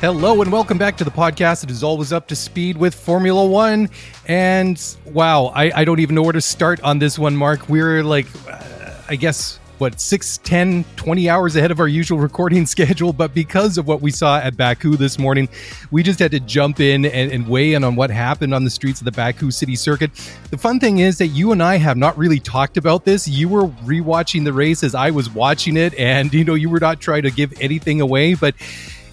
[0.00, 1.64] Hello and welcome back to the podcast.
[1.64, 3.90] It is always up to speed with Formula One.
[4.28, 7.68] And wow, I, I don't even know where to start on this one, Mark.
[7.68, 12.64] We're like, uh, I guess, what, 6, 10, 20 hours ahead of our usual recording
[12.66, 13.12] schedule.
[13.12, 15.48] But because of what we saw at Baku this morning,
[15.90, 18.70] we just had to jump in and, and weigh in on what happened on the
[18.70, 20.12] streets of the Baku City Circuit.
[20.52, 23.26] The fun thing is that you and I have not really talked about this.
[23.26, 26.78] You were rewatching the race as I was watching it, and you know, you were
[26.78, 28.54] not trying to give anything away, but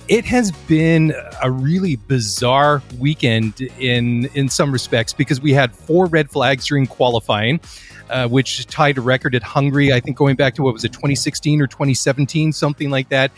[0.08, 6.06] it has been a really bizarre weekend in in some respects because we had four
[6.06, 7.60] red flags during qualifying,
[8.10, 9.92] uh, which tied a record at Hungary.
[9.94, 13.32] I think going back to what was it, 2016 or 2017, something like that.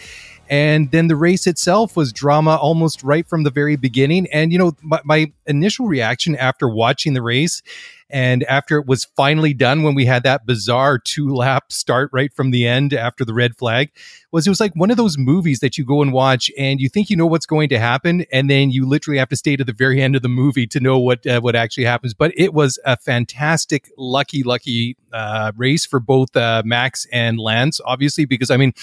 [0.49, 4.27] And then the race itself was drama almost right from the very beginning.
[4.31, 7.61] And you know, my, my initial reaction after watching the race
[8.09, 12.33] and after it was finally done, when we had that bizarre two lap start right
[12.33, 13.91] from the end after the red flag,
[14.31, 16.87] was it was like one of those movies that you go and watch and you
[16.87, 19.63] think you know what's going to happen, and then you literally have to stay to
[19.65, 22.13] the very end of the movie to know what uh, what actually happens.
[22.13, 27.81] But it was a fantastic, lucky, lucky uh, race for both uh, Max and Lance,
[27.83, 28.73] obviously, because I mean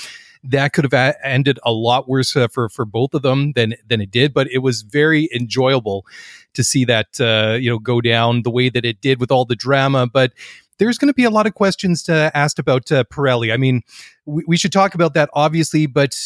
[0.44, 4.00] that could have ended a lot worse uh, for for both of them than than
[4.00, 4.34] it did.
[4.34, 6.06] But it was very enjoyable
[6.54, 9.44] to see that uh, you know go down the way that it did with all
[9.44, 10.06] the drama.
[10.06, 10.32] But
[10.78, 13.52] there's going to be a lot of questions to, asked about uh, Pirelli.
[13.52, 13.82] I mean,
[14.26, 16.16] we, we should talk about that obviously, but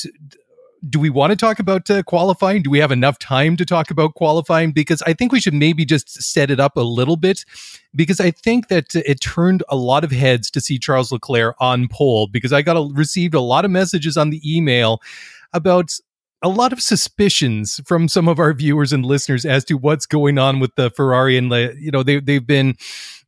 [0.89, 2.63] do we want to talk about uh, qualifying?
[2.63, 4.73] Do we have enough time to talk about qualifying?
[4.73, 7.45] Because I think we should maybe just set it up a little bit.
[7.95, 11.89] Because I think that it turned a lot of heads to see Charles Leclerc on
[11.89, 12.29] pole.
[12.29, 15.01] Because I got a, received a lot of messages on the email
[15.53, 15.93] about
[16.43, 20.39] a lot of suspicions from some of our viewers and listeners as to what's going
[20.39, 21.51] on with the Ferrari and
[21.81, 22.77] you know they they've been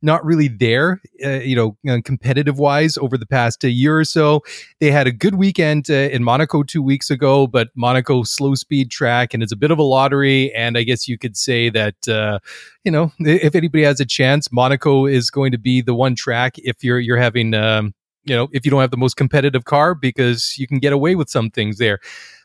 [0.01, 4.05] not really there uh, you know uh, competitive wise over the past uh, year or
[4.05, 4.41] so.
[4.79, 8.89] They had a good weekend uh, in Monaco 2 weeks ago but Monaco slow speed
[8.91, 12.07] track and it's a bit of a lottery and I guess you could say that
[12.07, 12.39] uh,
[12.85, 16.53] you know if anybody has a chance Monaco is going to be the one track
[16.57, 19.95] if you're you're having um, you know if you don't have the most competitive car
[19.95, 21.99] because you can get away with some things there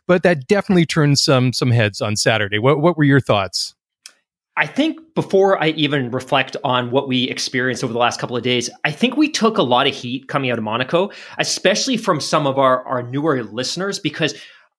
[0.07, 2.59] but that definitely turned some some heads on Saturday.
[2.59, 3.75] What what were your thoughts?
[4.59, 8.43] I think before I even reflect on what we experienced over the last couple of
[8.43, 12.21] days, I think we took a lot of heat coming out of Monaco, especially from
[12.21, 14.35] some of our, our newer listeners, because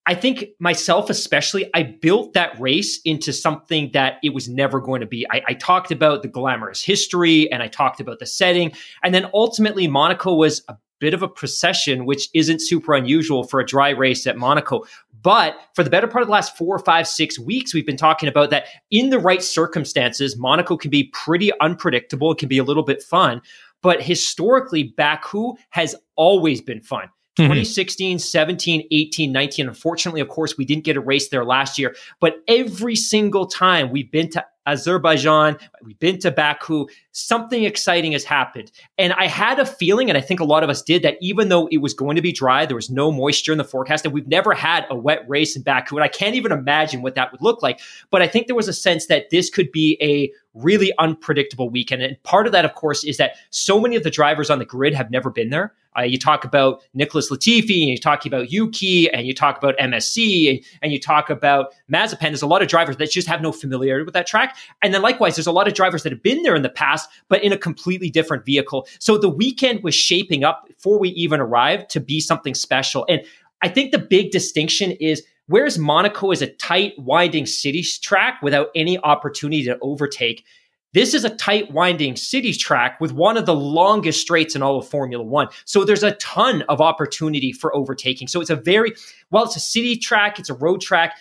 [0.07, 5.01] I think myself, especially, I built that race into something that it was never going
[5.01, 5.27] to be.
[5.29, 8.71] I, I, talked about the glamorous history and I talked about the setting.
[9.03, 13.59] And then ultimately, Monaco was a bit of a procession, which isn't super unusual for
[13.59, 14.85] a dry race at Monaco.
[15.21, 18.29] But for the better part of the last four, five, six weeks, we've been talking
[18.29, 22.31] about that in the right circumstances, Monaco can be pretty unpredictable.
[22.31, 23.41] It can be a little bit fun.
[23.81, 27.09] But historically, Baku has always been fun.
[27.37, 27.51] Mm-hmm.
[27.51, 29.67] 2016, 17, 18, 19.
[29.67, 31.95] Unfortunately, of course, we didn't get a race there last year.
[32.19, 38.23] But every single time we've been to Azerbaijan, we've been to Baku, something exciting has
[38.23, 38.71] happened.
[38.97, 41.49] And I had a feeling, and I think a lot of us did, that even
[41.49, 44.13] though it was going to be dry, there was no moisture in the forecast, and
[44.13, 45.95] we've never had a wet race in Baku.
[45.95, 47.79] And I can't even imagine what that would look like.
[48.09, 52.01] But I think there was a sense that this could be a really unpredictable weekend.
[52.01, 54.65] And part of that, of course, is that so many of the drivers on the
[54.65, 55.73] grid have never been there.
[55.97, 59.75] Uh, you talk about Nicholas Latifi, and you talk about Yuki, and you talk about
[59.77, 62.19] MSC, and, and you talk about Mazepin.
[62.21, 64.57] There's a lot of drivers that just have no familiarity with that track.
[64.83, 67.09] And then likewise, there's a lot of drivers that have been there in the past,
[67.29, 68.87] but in a completely different vehicle.
[68.99, 73.05] So the weekend was shaping up before we even arrived to be something special.
[73.09, 73.21] And
[73.63, 78.67] I think the big distinction is whereas Monaco is a tight, winding city track without
[78.75, 80.45] any opportunity to overtake.
[80.93, 84.79] This is a tight, winding city track with one of the longest straights in all
[84.79, 85.47] of Formula One.
[85.65, 88.27] So there's a ton of opportunity for overtaking.
[88.27, 88.93] So it's a very,
[89.29, 91.17] while it's a city track, it's a road track.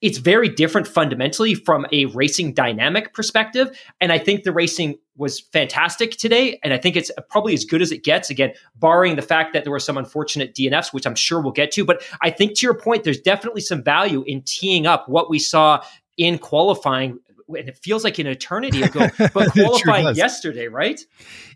[0.00, 3.76] It's very different fundamentally from a racing dynamic perspective.
[4.00, 6.60] And I think the racing was fantastic today.
[6.62, 9.64] And I think it's probably as good as it gets, again, barring the fact that
[9.64, 11.84] there were some unfortunate DNFs, which I'm sure we'll get to.
[11.84, 15.40] But I think to your point, there's definitely some value in teeing up what we
[15.40, 15.82] saw
[16.16, 21.00] in qualifying and it feels like an eternity ago, but qualifying sure yesterday, right?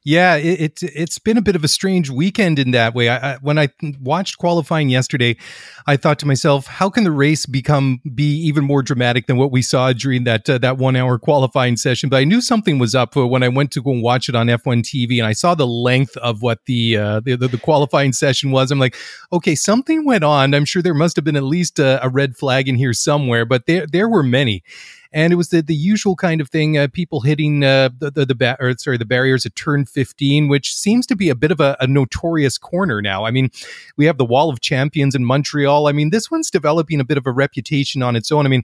[0.04, 3.08] Yeah, it, it, has been a bit of a strange weekend in that way.
[3.08, 3.68] I, I, when I
[4.00, 5.36] watched qualifying yesterday,
[5.86, 9.52] I thought to myself, how can the race become be even more dramatic than what
[9.52, 12.08] we saw during that uh, that one hour qualifying session?
[12.08, 14.46] But I knew something was up when I went to go and watch it on
[14.48, 18.12] F1 TV, and I saw the length of what the uh, the, the, the, qualifying
[18.12, 18.70] session was.
[18.70, 18.96] I'm like,
[19.32, 20.54] okay, something went on.
[20.54, 23.44] I'm sure there must have been at least a, a red flag in here somewhere,
[23.44, 24.64] but there there were many.
[25.12, 26.78] And it was the the usual kind of thing.
[26.78, 30.48] Uh, people hitting uh, the the, the ba- or sorry the barriers at turn 15,
[30.48, 33.24] which seems to be a bit of a, a notorious corner now.
[33.24, 33.50] I mean,
[33.96, 35.86] we have the Wall of Champions in Montreal.
[35.86, 38.46] I mean, this one's developing a bit of a reputation on its own.
[38.46, 38.62] I mean,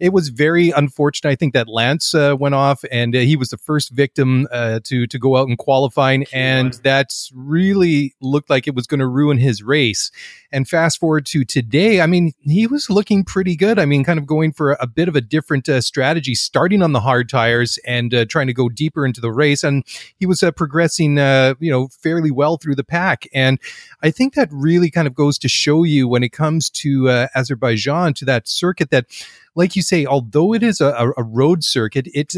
[0.00, 1.30] it was very unfortunate.
[1.30, 4.80] I think that Lance uh, went off, and uh, he was the first victim uh,
[4.84, 9.06] to to go out in qualifying, and that's really looked like it was going to
[9.06, 10.10] ruin his race.
[10.50, 13.78] And fast forward to today, I mean, he was looking pretty good.
[13.78, 16.92] I mean, kind of going for a bit of a different uh, strategy, starting on
[16.92, 19.62] the hard tires and uh, trying to go deeper into the race.
[19.62, 19.84] And
[20.16, 23.26] he was uh, progressing, uh, you know, fairly well through the pack.
[23.34, 23.58] And
[24.02, 27.28] I think that really kind of goes to show you when it comes to uh,
[27.34, 29.06] Azerbaijan, to that circuit that,
[29.54, 32.34] like you say, although it is a, a road circuit, it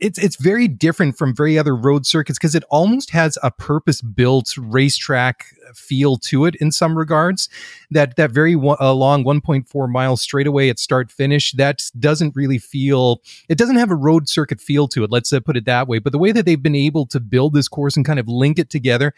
[0.00, 4.00] it's it's very different from very other road circuits because it almost has a purpose
[4.00, 5.44] built racetrack
[5.74, 7.48] feel to it in some regards.
[7.90, 13.22] That that very uh, long 1.4 mile straightaway at start finish that doesn't really feel.
[13.48, 15.10] It doesn't have a road circuit feel to it.
[15.10, 15.98] Let's uh, put it that way.
[15.98, 18.58] But the way that they've been able to build this course and kind of link
[18.58, 19.14] it together,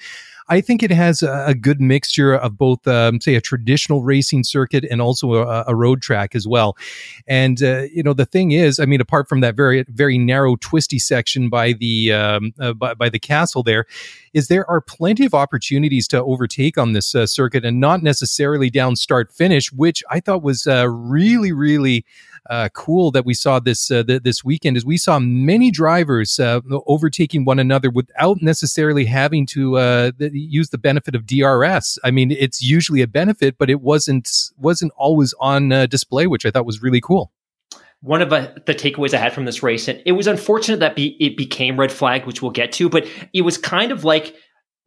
[0.49, 4.84] I think it has a, good mixture of both, um, say, a traditional racing circuit
[4.90, 6.76] and also a, a road track as well.
[7.26, 10.56] And uh, you know, the thing is, I mean, apart from that very very narrow
[10.56, 13.87] twisty section by the um, uh, by, by the castle, there
[14.32, 18.68] is there are plenty of opportunities to overtake on this uh, circuit, and not necessarily
[18.68, 22.04] down start finish, which I thought was uh, really really
[22.50, 26.40] uh, cool that we saw this uh, th- this weekend is we saw many drivers
[26.40, 31.96] uh, overtaking one another without necessarily having to uh, th- use the benefit of DRS.
[32.02, 34.28] I mean, it's usually a benefit, but it wasn't
[34.58, 37.30] wasn't always on display, which I thought was really cool
[38.00, 41.16] one of the takeaways I had from this race, and it was unfortunate that be,
[41.24, 44.34] it became red flag, which we'll get to, but it was kind of like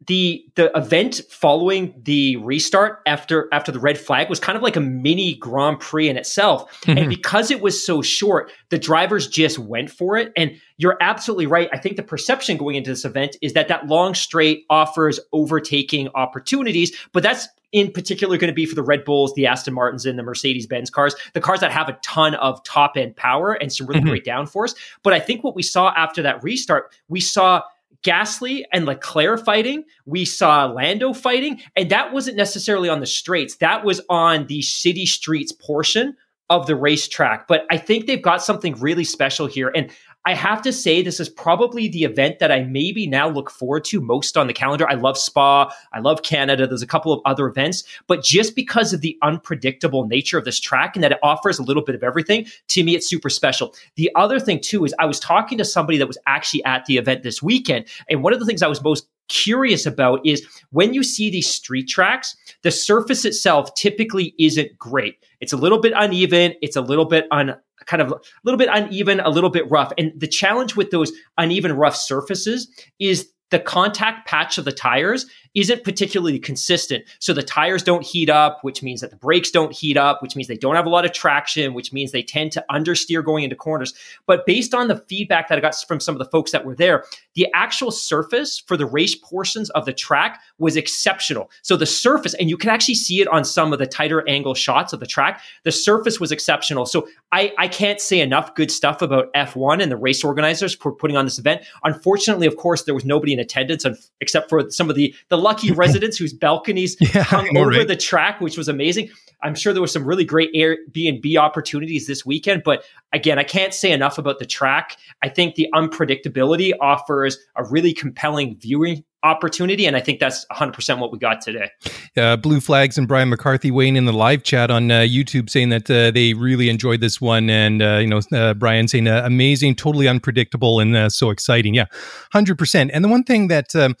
[0.06, 4.76] the the event following the restart after after the red flag was kind of like
[4.76, 6.70] a mini Grand Prix in itself.
[6.82, 6.98] Mm-hmm.
[6.98, 10.32] And because it was so short, the drivers just went for it.
[10.36, 11.68] And you're absolutely right.
[11.72, 16.08] I think the perception going into this event is that that long straight offers overtaking
[16.14, 20.06] opportunities, but that's in particular going to be for the Red Bulls, the Aston Martins,
[20.06, 23.54] and the Mercedes Benz cars, the cars that have a ton of top end power
[23.54, 24.10] and some really mm-hmm.
[24.10, 24.74] great downforce.
[25.02, 27.62] But I think what we saw after that restart, we saw
[28.02, 29.84] Gasly and Leclerc fighting.
[30.04, 33.56] We saw Lando fighting, and that wasn't necessarily on the straights.
[33.56, 36.16] That was on the city streets portion
[36.48, 37.48] of the racetrack.
[37.48, 39.72] But I think they've got something really special here.
[39.74, 39.90] And
[40.26, 43.84] I have to say, this is probably the event that I maybe now look forward
[43.86, 44.86] to most on the calendar.
[44.88, 45.72] I love Spa.
[45.92, 46.66] I love Canada.
[46.66, 50.58] There's a couple of other events, but just because of the unpredictable nature of this
[50.58, 53.72] track and that it offers a little bit of everything, to me, it's super special.
[53.94, 56.96] The other thing, too, is I was talking to somebody that was actually at the
[56.96, 57.86] event this weekend.
[58.10, 61.48] And one of the things I was most curious about is when you see these
[61.48, 65.18] street tracks, the surface itself typically isn't great.
[65.40, 66.54] It's a little bit uneven.
[66.62, 69.92] It's a little bit un, kind of a little bit uneven, a little bit rough.
[69.98, 72.68] And the challenge with those uneven, rough surfaces
[72.98, 75.26] is the contact patch of the tires
[75.56, 77.04] isn't particularly consistent.
[77.18, 80.36] So the tires don't heat up, which means that the brakes don't heat up, which
[80.36, 83.42] means they don't have a lot of traction, which means they tend to understeer going
[83.42, 83.94] into corners.
[84.26, 86.76] But based on the feedback that I got from some of the folks that were
[86.76, 87.04] there,
[87.34, 91.50] the actual surface for the race portions of the track was exceptional.
[91.62, 94.54] So the surface, and you can actually see it on some of the tighter angle
[94.54, 96.84] shots of the track, the surface was exceptional.
[96.84, 100.92] So I, I can't say enough good stuff about F1 and the race organizers for
[100.92, 101.62] putting on this event.
[101.82, 103.86] Unfortunately, of course, there was nobody in attendance
[104.20, 107.88] except for some of the, the lucky residents whose balconies yeah, hung over right.
[107.88, 109.10] the track, which was amazing.
[109.42, 113.72] I'm sure there was some really great Airbnb opportunities this weekend, but again, I can't
[113.72, 114.96] say enough about the track.
[115.22, 119.86] I think the unpredictability offers a really compelling viewing opportunity.
[119.86, 121.70] And I think that's 100% what we got today.
[122.16, 125.68] Uh, Blue Flags and Brian McCarthy weighing in the live chat on uh, YouTube saying
[125.70, 127.50] that uh, they really enjoyed this one.
[127.50, 131.74] And, uh, you know, uh, Brian saying uh, amazing, totally unpredictable, and so exciting.
[131.74, 131.86] Yeah,
[132.34, 132.90] 100%.
[132.92, 133.96] And the one thing that, um,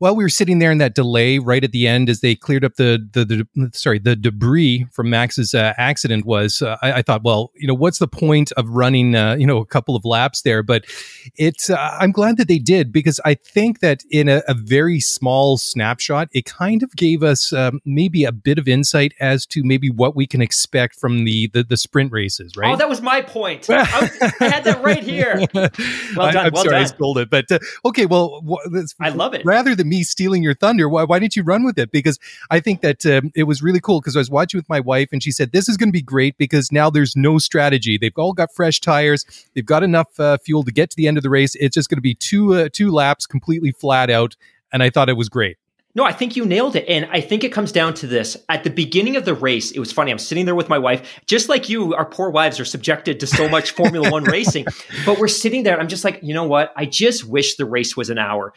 [0.00, 2.64] while we were sitting there in that delay right at the end as they cleared
[2.64, 7.02] up the the, the sorry the debris from Max's uh, accident was uh, I, I,
[7.02, 10.04] thought well you know what's the point of running uh, you know a couple of
[10.04, 10.62] laps there?
[10.62, 10.86] But
[11.36, 15.00] it's uh, I'm glad that they did because I think that in a, a very
[15.00, 19.62] small snapshot it kind of gave us um, maybe a bit of insight as to
[19.62, 22.72] maybe what we can expect from the the, the sprint races right?
[22.72, 23.68] Oh that was my point.
[23.70, 25.46] I, was, I had that right here.
[26.16, 26.82] Well done I, am well sorry done.
[26.82, 28.42] I stole it but uh, okay well
[28.98, 29.44] I love it.
[29.44, 30.88] rather than me stealing your thunder.
[30.88, 31.90] Why, why didn't you run with it?
[31.90, 32.18] Because
[32.50, 35.10] I think that um, it was really cool because I was watching with my wife
[35.12, 37.98] and she said, this is going to be great because now there's no strategy.
[37.98, 39.26] They've all got fresh tires.
[39.54, 41.54] They've got enough uh, fuel to get to the end of the race.
[41.56, 44.36] It's just going to be two, uh, two laps completely flat out.
[44.72, 45.59] And I thought it was great.
[45.94, 46.88] No, I think you nailed it.
[46.88, 48.36] And I think it comes down to this.
[48.48, 50.12] At the beginning of the race, it was funny.
[50.12, 53.26] I'm sitting there with my wife, just like you, our poor wives are subjected to
[53.26, 54.66] so much Formula One racing.
[55.04, 55.80] But we're sitting there.
[55.80, 56.72] I'm just like, you know what?
[56.76, 58.52] I just wish the race was an hour.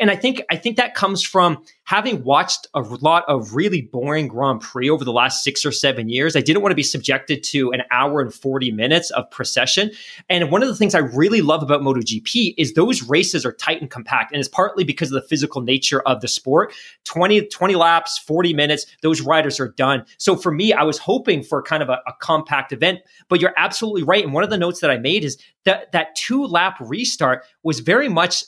[0.00, 4.28] And I think, I think that comes from having watched a lot of really boring
[4.28, 6.36] Grand Prix over the last six or seven years.
[6.36, 9.90] I didn't want to be subjected to an hour and 40 minutes of procession.
[10.28, 13.80] And one of the things I really love about MotoGP is those races are tight
[13.80, 14.32] and compact.
[14.32, 16.72] And it's partly because of the physical nature of the sport
[17.04, 20.04] 20, 20 laps, 40 minutes, those riders are done.
[20.18, 23.54] So for me, I was hoping for kind of a, a compact event, but you're
[23.56, 24.24] absolutely right.
[24.24, 27.80] And one of the notes that I made is that that two lap restart was
[27.80, 28.44] very much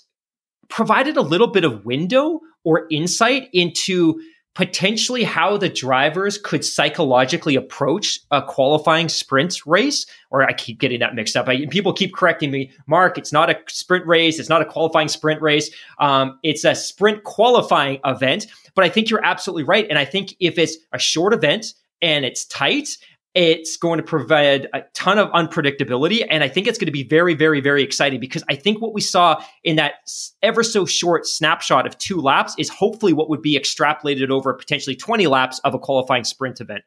[0.69, 4.21] provided a little bit of window or insight into
[4.55, 10.07] potentially how the drivers could psychologically approach a qualifying sprint race.
[10.31, 11.49] Or I keep getting that mixed up.
[11.49, 13.19] I, people keep correcting me, Mark.
[13.19, 14.39] It's not a sprint race.
[14.39, 15.71] It's not a qualifying sprint race.
[15.99, 18.47] Um, it's a sprint qualifying event.
[18.75, 19.87] But I think you're absolutely right.
[19.89, 22.89] And I think if it's a short event and it's tight
[23.35, 26.25] it's going to provide a ton of unpredictability.
[26.29, 28.95] And I think it's going to be very, very, very exciting because I think what
[28.95, 29.95] we saw in that
[30.43, 34.95] ever so short snapshot of two laps is hopefully what would be extrapolated over potentially
[34.95, 36.85] 20 laps of a qualifying sprint event.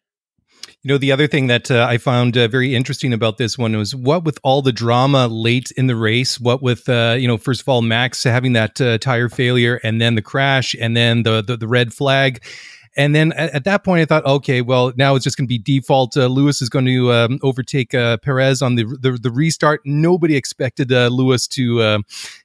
[0.84, 3.75] You know, the other thing that uh, I found uh, very interesting about this one
[3.75, 7.38] was what with all the drama late in the race, what with, uh, you know,
[7.38, 11.24] first of all, Max having that uh, tire failure and then the crash and then
[11.24, 12.44] the, the, the red flag
[12.98, 15.48] and then at, at, that point, I thought, okay, well, now it's just going to
[15.48, 16.18] be default.
[16.18, 19.82] Uh, Lewis is going to um, overtake uh, Perez on the, the, the restart.
[19.86, 22.00] Nobody expected uh, Lewis to uh,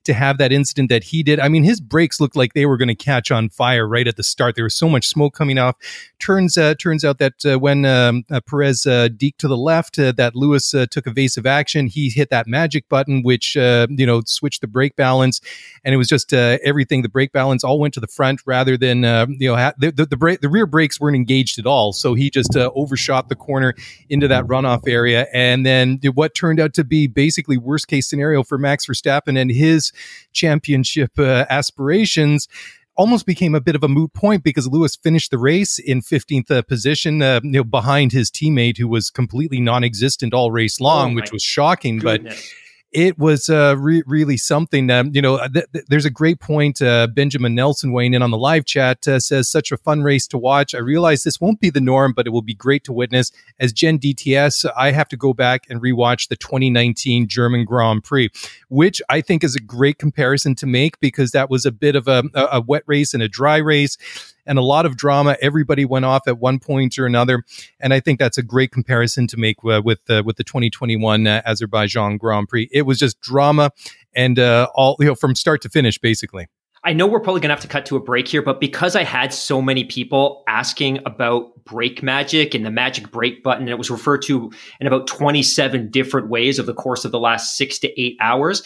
[0.05, 1.41] to have that incident that he did.
[1.41, 4.17] I mean, his brakes looked like they were going to catch on fire right at
[4.17, 4.55] the start.
[4.55, 5.77] There was so much smoke coming off.
[6.19, 10.75] Turns uh, turns out that uh, when um, Perez deked to the left, that Lewis
[10.91, 11.87] took evasive action.
[11.87, 15.41] He hit that magic button, which you know switched the brake balance,
[15.83, 17.01] and it was just everything.
[17.01, 18.99] The brake balance all went to the front rather than
[19.41, 21.93] you know ha- the, the, the brake the rear brakes weren't engaged at all.
[21.93, 23.75] So he just uh, overshot the corner
[24.11, 25.27] into that runoff area.
[25.33, 29.51] And then what turned out to be basically worst case scenario for Max Verstappen and
[29.51, 29.93] his
[30.33, 32.49] championship uh, aspirations
[32.95, 36.51] almost became a bit of a moot point because Lewis finished the race in 15th
[36.51, 41.13] uh, position, uh, you know, behind his teammate who was completely non-existent all race long,
[41.13, 41.99] oh which was shocking.
[41.99, 42.35] Goodness.
[42.35, 42.53] But
[42.93, 44.89] it was uh, re- really something.
[45.15, 46.83] You know, th- th- there's a great point.
[46.83, 50.27] Uh, Benjamin Nelson weighing in on the live chat uh, says, "Such a fun race
[50.29, 50.75] to watch.
[50.75, 53.73] I realize this won't be the norm, but it will be great to witness." As
[53.73, 58.31] Gen DTS, I have to go back and rewatch the 2019 German Grand Prix,
[58.69, 62.09] which I think is a great comparison to make because that was a bit of
[62.09, 63.97] a, a wet race and a dry race
[64.47, 65.37] and a lot of drama.
[65.41, 67.45] Everybody went off at one point or another,
[67.81, 71.27] and I think that's a great comparison to make uh, with uh, with the 2021
[71.27, 72.69] uh, Azerbaijan Grand Prix.
[72.73, 73.71] It was just drama
[74.15, 76.47] and uh, all you know from start to finish, basically.
[76.85, 78.97] I know we're probably going to have to cut to a break here, but because
[78.97, 83.71] I had so many people asking about brake magic and the magic brake button, and
[83.71, 87.57] it was referred to in about 27 different ways over the course of the last
[87.57, 88.65] six to eight hours,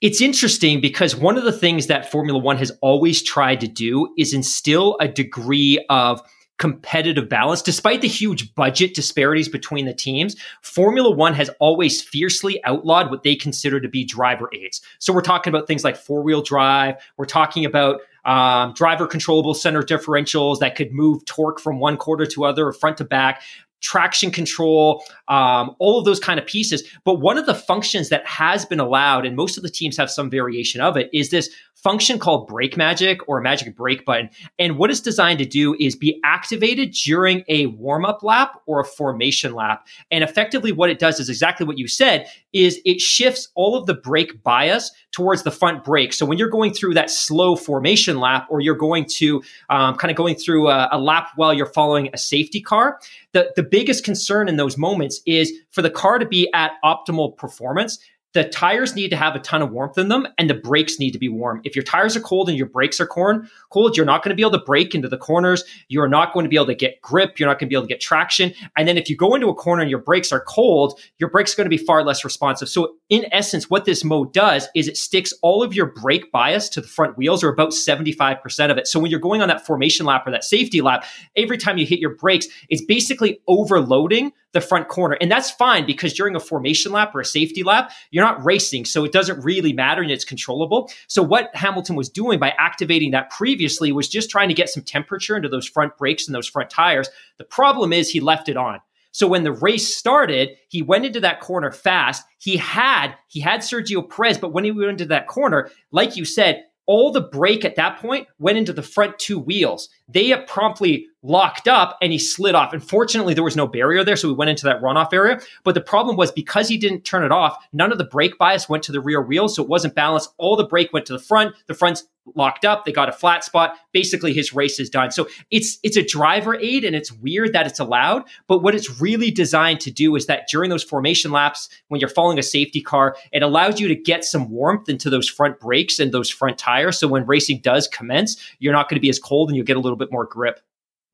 [0.00, 4.14] it's interesting because one of the things that Formula One has always tried to do
[4.16, 6.22] is instill a degree of
[6.58, 7.62] competitive balance.
[7.62, 13.22] Despite the huge budget disparities between the teams, Formula One has always fiercely outlawed what
[13.22, 14.80] they consider to be driver aids.
[14.98, 16.96] So we're talking about things like four wheel drive.
[17.16, 22.26] We're talking about um, driver controllable center differentials that could move torque from one quarter
[22.26, 23.42] to other or front to back
[23.80, 26.82] traction control, um, all of those kind of pieces.
[27.04, 30.10] But one of the functions that has been allowed, and most of the teams have
[30.10, 34.28] some variation of it, is this function called brake magic or magic brake button.
[34.58, 38.80] And what it's designed to do is be activated during a warm up lap or
[38.80, 39.86] a formation lap.
[40.10, 43.86] And effectively, what it does is exactly what you said: is it shifts all of
[43.86, 46.12] the brake bias towards the front brake.
[46.12, 50.10] So when you're going through that slow formation lap, or you're going to um, kind
[50.10, 53.00] of going through a, a lap while you're following a safety car,
[53.38, 57.36] the, the biggest concern in those moments is for the car to be at optimal
[57.36, 57.98] performance
[58.34, 61.12] the tires need to have a ton of warmth in them and the brakes need
[61.12, 61.60] to be warm.
[61.64, 64.36] If your tires are cold and your brakes are corn, cold, you're not going to
[64.36, 65.64] be able to brake into the corners.
[65.88, 67.38] You're not going to be able to get grip.
[67.38, 68.52] You're not going to be able to get traction.
[68.76, 71.54] And then if you go into a corner and your brakes are cold, your brakes
[71.54, 72.68] are going to be far less responsive.
[72.68, 76.68] So in essence, what this mode does is it sticks all of your brake bias
[76.70, 78.86] to the front wheels or about 75% of it.
[78.86, 81.04] So when you're going on that formation lap or that safety lap,
[81.34, 85.16] every time you hit your brakes, it's basically overloading the front corner.
[85.20, 88.84] And that's fine because during a formation lap or a safety lap, you're not racing.
[88.84, 90.90] So it doesn't really matter and it's controllable.
[91.06, 94.82] So what Hamilton was doing by activating that previously was just trying to get some
[94.82, 97.08] temperature into those front brakes and those front tires.
[97.36, 98.80] The problem is he left it on.
[99.12, 102.24] So when the race started, he went into that corner fast.
[102.38, 106.24] He had he had Sergio Perez, but when he went into that corner, like you
[106.24, 109.90] said, all the brake at that point went into the front two wheels.
[110.08, 112.72] They promptly locked up and he slid off.
[112.72, 115.38] Unfortunately, there was no barrier there, so we went into that runoff area.
[115.64, 118.70] But the problem was because he didn't turn it off, none of the brake bias
[118.70, 120.32] went to the rear wheels, so it wasn't balanced.
[120.38, 121.54] All the brake went to the front.
[121.66, 122.04] The front's
[122.34, 122.84] locked up.
[122.84, 123.74] They got a flat spot.
[123.92, 125.10] Basically, his race is done.
[125.10, 128.24] So it's it's a driver aid, and it's weird that it's allowed.
[128.46, 132.08] But what it's really designed to do is that during those formation laps, when you're
[132.08, 135.98] following a safety car, it allows you to get some warmth into those front brakes
[135.98, 136.98] and those front tires.
[136.98, 139.76] So when racing does commence, you're not going to be as cold, and you'll get
[139.76, 140.60] a little bit more grip.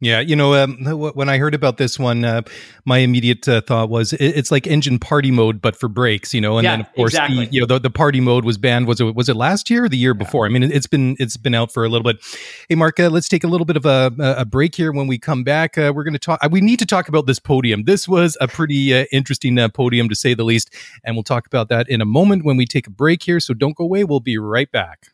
[0.05, 0.77] Yeah, you know, um,
[1.15, 2.43] when I heard about this one, uh,
[2.85, 6.59] my immediate uh, thought was it's like engine party mode, but for brakes, you know.
[6.59, 7.47] And yeah, then of course, exactly.
[7.47, 8.87] the, you know, the, the party mode was banned.
[8.87, 10.45] Was it was it last year or the year before?
[10.45, 12.23] I mean, it's been it's been out for a little bit.
[12.69, 14.93] Hey, Mark, uh, let's take a little bit of a, a break here.
[14.93, 16.39] When we come back, uh, we're going to talk.
[16.45, 17.85] Uh, we need to talk about this podium.
[17.85, 20.69] This was a pretty uh, interesting podium to say the least,
[21.03, 23.41] and we'll talk about that in a moment when we take a break here.
[23.41, 24.05] So don't go away.
[24.05, 25.14] We'll be right back.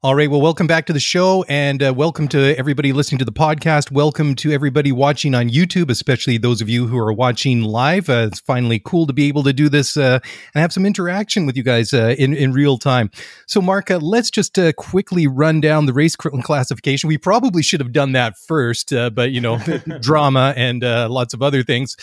[0.00, 0.30] All right.
[0.30, 3.90] Well, welcome back to the show and uh, welcome to everybody listening to the podcast.
[3.90, 8.08] Welcome to everybody watching on YouTube, especially those of you who are watching live.
[8.08, 10.20] Uh, it's finally cool to be able to do this uh,
[10.54, 13.10] and have some interaction with you guys uh, in, in real time.
[13.48, 17.08] So, Mark, uh, let's just uh, quickly run down the race classification.
[17.08, 19.58] We probably should have done that first, but, you know,
[20.00, 21.96] drama and lots of other things.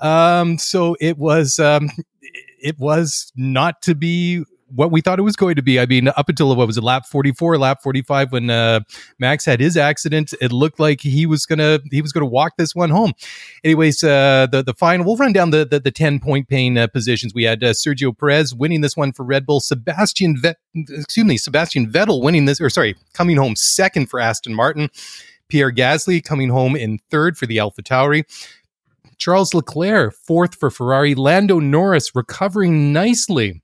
[0.00, 1.58] Um, so it was.
[1.58, 1.90] Um,
[2.58, 4.42] it was not to be
[4.74, 5.78] what we thought it was going to be.
[5.78, 8.80] I mean, up until what was it, lap 44, lap 45, when uh,
[9.18, 12.74] Max had his accident, it looked like he was gonna he was gonna walk this
[12.74, 13.12] one home.
[13.62, 16.86] Anyways, uh, the the final, we'll run down the the, the 10 point pain uh,
[16.86, 17.34] positions.
[17.34, 21.36] We had uh, Sergio Perez winning this one for Red Bull, Sebastian Vet, excuse me,
[21.36, 24.90] Sebastian Vettel winning this, or sorry, coming home second for Aston Martin.
[25.48, 28.24] Pierre Gasly coming home in third for the Alpha Tauri.
[29.18, 31.14] Charles Leclerc, fourth for Ferrari.
[31.14, 33.62] Lando Norris recovering nicely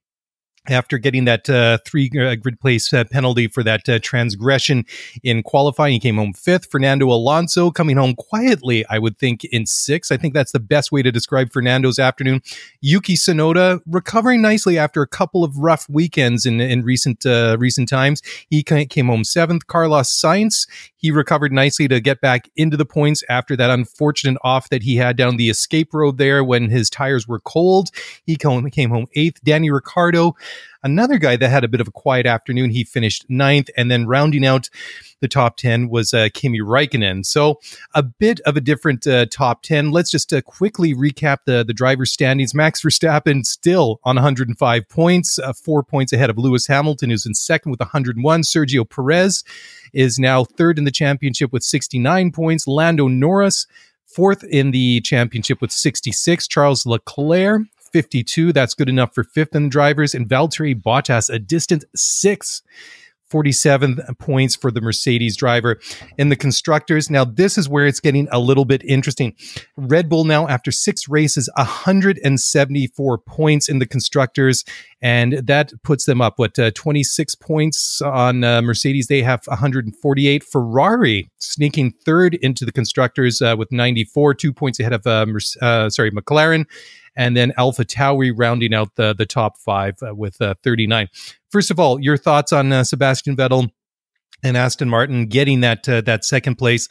[0.69, 4.85] after getting that uh, three uh, grid place uh, penalty for that uh, transgression
[5.23, 5.95] in qualifying.
[5.95, 6.71] He came home fifth.
[6.71, 10.13] Fernando Alonso coming home quietly, I would think, in sixth.
[10.13, 12.43] I think that's the best way to describe Fernando's afternoon.
[12.81, 17.89] Yuki Tsunoda recovering nicely after a couple of rough weekends in, in recent uh, recent
[17.89, 18.23] times.
[18.49, 19.67] He came home seventh.
[19.67, 24.69] Carlos Sainz, he recovered nicely to get back into the points after that unfortunate off
[24.69, 27.89] that he had down the escape road there when his tires were cold.
[28.27, 29.43] He came home eighth.
[29.43, 30.35] Danny Ricciardo
[30.83, 33.69] Another guy that had a bit of a quiet afternoon, he finished ninth.
[33.77, 34.71] And then rounding out
[35.21, 37.27] the top 10 was uh, Kimi Raikkonen.
[37.27, 37.61] So
[37.95, 39.91] a bit of a different uh, top 10.
[39.91, 42.55] Let's just uh, quickly recap the, the driver's standings.
[42.55, 47.35] Max Verstappen still on 105 points, uh, four points ahead of Lewis Hamilton, who's in
[47.35, 48.41] second with 101.
[48.43, 49.45] Sergio Perez
[49.93, 52.67] is now third in the championship with 69 points.
[52.67, 53.67] Lando Norris
[54.07, 56.49] fourth in the championship with 66.
[56.49, 58.53] Charles Leclerc 52.
[58.53, 60.15] That's good enough for fifth in the drivers.
[60.15, 62.63] And Valtteri Bottas, a distant sixth.
[63.31, 65.79] 47 points for the Mercedes driver.
[66.19, 69.35] In the constructors, now this is where it's getting a little bit interesting.
[69.77, 74.65] Red Bull now, after six races, 174 points in the constructors,
[75.01, 79.07] and that puts them up, what, uh, 26 points on uh, Mercedes.
[79.07, 80.43] They have 148.
[80.43, 85.25] Ferrari sneaking third into the constructors uh, with 94, two points ahead of, uh,
[85.63, 86.67] uh, sorry, McLaren
[87.17, 91.09] and then Alpha Tauri rounding out the the top five uh, with uh, 39.
[91.51, 93.71] First of all, your thoughts on uh, Sebastian Vettel
[94.43, 96.89] and Aston Martin getting that uh, that second place.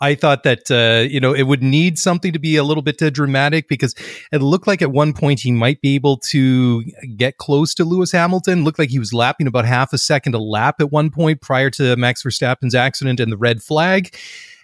[0.00, 3.00] I thought that uh, you know it would need something to be a little bit
[3.00, 3.94] uh, dramatic because
[4.32, 6.84] it looked like at one point he might be able to
[7.16, 8.64] get close to Lewis Hamilton.
[8.64, 11.70] Looked like he was lapping about half a second a lap at one point prior
[11.70, 14.16] to Max Verstappen's accident and the red flag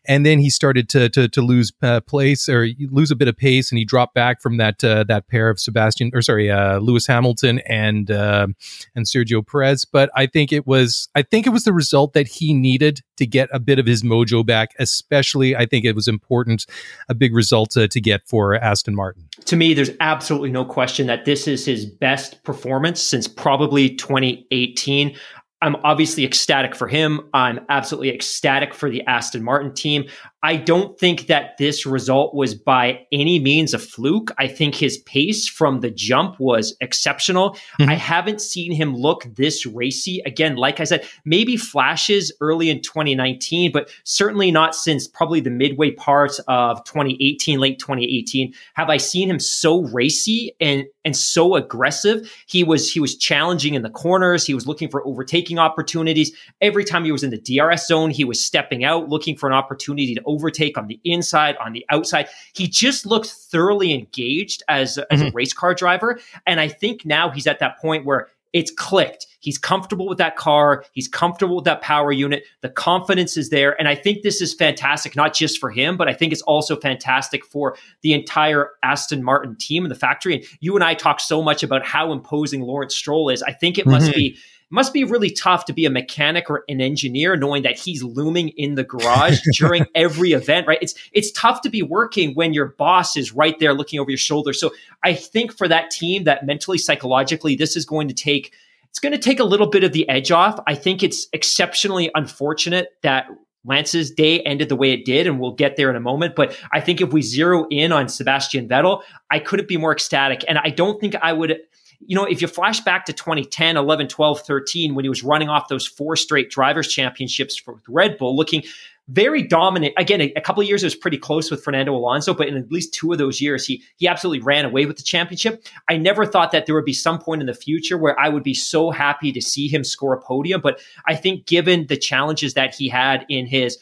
[0.08, 3.36] and then he started to to, to lose uh, place or lose a bit of
[3.36, 6.78] pace, and he dropped back from that uh, that pair of Sebastian or sorry uh,
[6.78, 8.48] Lewis Hamilton and uh,
[8.96, 9.84] and Sergio Perez.
[9.84, 13.26] But I think it was I think it was the result that he needed to
[13.26, 14.70] get a bit of his mojo back.
[14.78, 16.64] Especially, I think it was important,
[17.08, 19.28] a big result to, to get for Aston Martin.
[19.44, 25.14] To me, there's absolutely no question that this is his best performance since probably 2018.
[25.60, 27.28] I'm obviously ecstatic for him.
[27.34, 30.04] I'm absolutely ecstatic for the Aston Martin team.
[30.42, 34.30] I don't think that this result was by any means a fluke.
[34.38, 37.50] I think his pace from the jump was exceptional.
[37.80, 37.90] Mm-hmm.
[37.90, 40.22] I haven't seen him look this racy.
[40.26, 45.50] Again, like I said, maybe flashes early in 2019, but certainly not since probably the
[45.50, 48.54] midway part of 2018, late 2018.
[48.74, 52.32] Have I seen him so racy and and so aggressive?
[52.46, 54.46] He was he was challenging in the corners.
[54.46, 56.30] He was looking for overtaking opportunities.
[56.60, 59.52] Every time he was in the DRS zone, he was stepping out, looking for an
[59.52, 62.28] opportunity to overtake on the inside, on the outside.
[62.54, 65.28] He just looked thoroughly engaged as, as mm-hmm.
[65.28, 66.20] a race car driver.
[66.46, 69.26] And I think now he's at that point where it's clicked.
[69.40, 70.84] He's comfortable with that car.
[70.92, 72.44] He's comfortable with that power unit.
[72.62, 73.78] The confidence is there.
[73.78, 76.76] And I think this is fantastic, not just for him, but I think it's also
[76.76, 80.36] fantastic for the entire Aston Martin team and the factory.
[80.36, 83.42] And you and I talk so much about how imposing Lawrence Stroll is.
[83.42, 84.18] I think it must mm-hmm.
[84.18, 84.38] be
[84.70, 88.48] must be really tough to be a mechanic or an engineer knowing that he's looming
[88.50, 90.78] in the garage during every event, right?
[90.82, 94.18] It's it's tough to be working when your boss is right there looking over your
[94.18, 94.52] shoulder.
[94.52, 94.70] So
[95.02, 98.52] I think for that team that mentally psychologically this is going to take
[98.90, 100.58] it's going to take a little bit of the edge off.
[100.66, 103.26] I think it's exceptionally unfortunate that
[103.64, 106.34] Lance's day ended the way it did, and we'll get there in a moment.
[106.34, 110.42] But I think if we zero in on Sebastian Vettel, I couldn't be more ecstatic.
[110.48, 111.60] And I don't think I would
[112.06, 115.48] you know, if you flash back to 2010, 11, 12, 13, when he was running
[115.48, 118.62] off those four straight drivers' championships for Red Bull, looking
[119.08, 119.94] very dominant.
[119.96, 122.56] Again, a, a, couple of years it was pretty close with Fernando Alonso, but in
[122.56, 125.64] at least two of those years, he he absolutely ran away with the championship.
[125.88, 128.42] I never thought that there would be some point in the future where I would
[128.42, 130.60] be so happy to see him score a podium.
[130.60, 133.78] But I think given the challenges that he had in his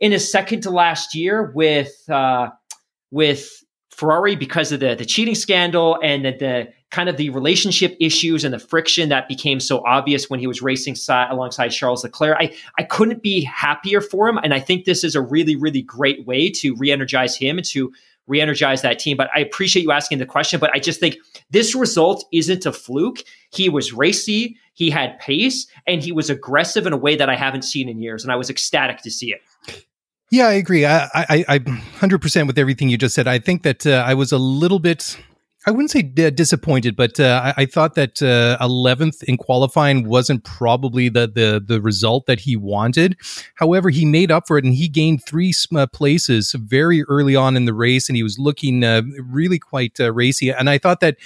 [0.00, 2.50] in his second to last year with uh,
[3.12, 7.96] with Ferrari because of the the cheating scandal and the, the kind of the relationship
[7.98, 12.36] issues and the friction that became so obvious when he was racing alongside Charles Leclerc.
[12.38, 14.38] I, I couldn't be happier for him.
[14.38, 17.66] And I think this is a really, really great way to re energize him and
[17.66, 17.92] to
[18.28, 19.16] re energize that team.
[19.16, 20.60] But I appreciate you asking the question.
[20.60, 21.16] But I just think
[21.50, 23.24] this result isn't a fluke.
[23.50, 27.34] He was racy, he had pace, and he was aggressive in a way that I
[27.34, 28.22] haven't seen in years.
[28.22, 29.42] And I was ecstatic to see it.
[30.30, 30.86] Yeah, I agree.
[30.86, 33.26] I, I, I, 100% with everything you just said.
[33.26, 35.16] I think that uh, I was a little bit
[35.66, 40.06] I wouldn't say d- disappointed, but uh, I-, I, thought that uh, eleventh in qualifying
[40.06, 43.16] wasn't probably the, the the result that he wanted.
[43.54, 47.56] However, he made up for it, and he gained three uh, places very early on
[47.56, 50.50] in the race, and he was looking uh, really quite uh, racy.
[50.50, 51.16] And I thought that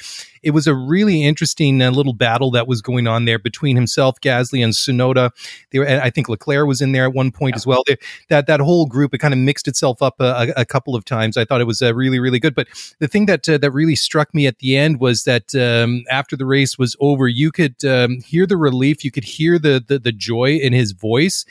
[0.43, 4.21] it was a really interesting uh, little battle that was going on there between himself,
[4.21, 5.31] Gasly, and Tsunoda.
[5.71, 7.57] They were, I think Leclerc was in there at one point yeah.
[7.57, 7.83] as well.
[7.87, 7.97] They,
[8.29, 11.37] that that whole group it kind of mixed itself up a, a, couple of times.
[11.37, 12.55] I thought it was uh, really really good.
[12.55, 16.05] But the thing that uh, that really struck me at the end was that um,
[16.11, 19.83] after the race was over, you could um, hear the relief, you could hear the
[19.87, 21.45] the, the joy in his voice,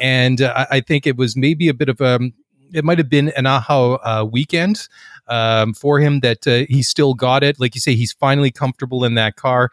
[0.00, 2.34] and uh, I think it was maybe a bit of a um,
[2.74, 4.88] it might have been an aha uh, weekend
[5.26, 7.60] um, for him that uh, he still got it.
[7.60, 9.70] Like you say, he's finally comfortable in that car.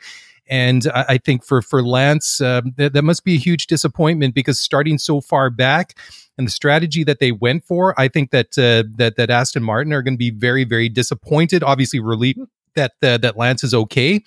[0.47, 4.59] And I, I think for for Lance, uh, that, must be a huge disappointment because
[4.59, 5.97] starting so far back,
[6.37, 9.93] and the strategy that they went for, I think that uh, that that Aston Martin
[9.93, 11.63] are going to be very very disappointed.
[11.63, 12.39] Obviously, relieved
[12.75, 14.23] that uh, that Lance is okay,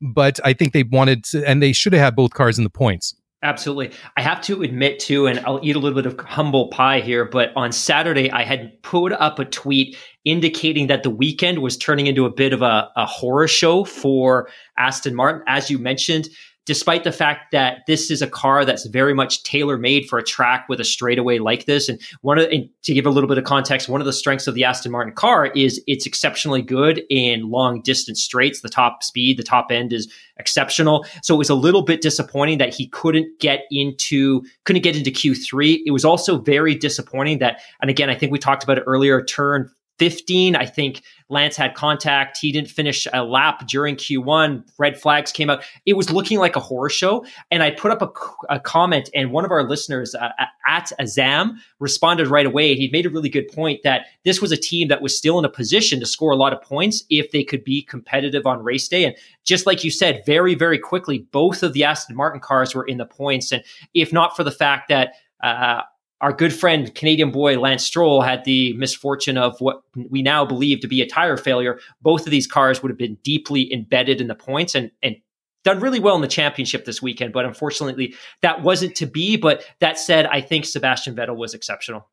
[0.00, 2.70] but I think they wanted to, and they should have had both cars in the
[2.70, 3.14] points.
[3.44, 3.90] Absolutely.
[4.16, 7.24] I have to admit too, and I'll eat a little bit of humble pie here,
[7.24, 12.06] but on Saturday I had put up a tweet indicating that the weekend was turning
[12.06, 15.42] into a bit of a, a horror show for Aston Martin.
[15.48, 16.28] As you mentioned,
[16.64, 20.22] despite the fact that this is a car that's very much tailor made for a
[20.22, 21.88] track with a straightaway like this.
[21.88, 24.46] And one of, and to give a little bit of context, one of the strengths
[24.46, 28.60] of the Aston Martin car is it's exceptionally good in long distance straights.
[28.60, 31.04] The top speed, the top end is exceptional.
[31.22, 35.10] So it was a little bit disappointing that he couldn't get into, couldn't get into
[35.10, 35.82] Q3.
[35.84, 39.24] It was also very disappointing that, and again, I think we talked about it earlier,
[39.24, 40.56] turn 15.
[40.56, 42.38] I think Lance had contact.
[42.38, 44.68] He didn't finish a lap during Q1.
[44.78, 45.64] Red flags came out.
[45.86, 47.24] It was looking like a horror show.
[47.50, 50.28] And I put up a, a comment, and one of our listeners uh,
[50.66, 52.74] at Azam responded right away.
[52.74, 55.44] He made a really good point that this was a team that was still in
[55.44, 58.86] a position to score a lot of points if they could be competitive on race
[58.86, 59.04] day.
[59.04, 62.84] And just like you said, very, very quickly, both of the Aston Martin cars were
[62.84, 63.50] in the points.
[63.52, 63.64] And
[63.94, 65.82] if not for the fact that uh,
[66.22, 70.80] our good friend Canadian boy Lance Stroll had the misfortune of what we now believe
[70.80, 74.28] to be a tire failure, both of these cars would have been deeply embedded in
[74.28, 75.16] the points and and
[75.64, 77.32] done really well in the championship this weekend.
[77.32, 79.36] But unfortunately, that wasn't to be.
[79.36, 82.08] But that said, I think Sebastian Vettel was exceptional.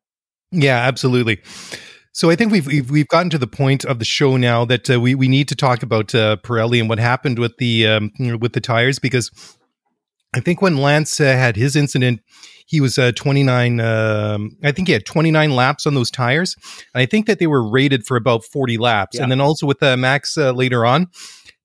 [0.52, 1.40] Yeah, absolutely.
[2.12, 4.90] So I think we've, we've we've gotten to the point of the show now that
[4.90, 8.10] uh, we we need to talk about uh, Pirelli and what happened with the um,
[8.40, 9.30] with the tires because
[10.34, 12.20] I think when Lance uh, had his incident,
[12.66, 13.80] he was uh, 29.
[13.80, 16.56] Um, I think he had 29 laps on those tires,
[16.94, 19.16] and I think that they were rated for about 40 laps.
[19.16, 19.24] Yeah.
[19.24, 21.08] And then also with uh, Max uh, later on,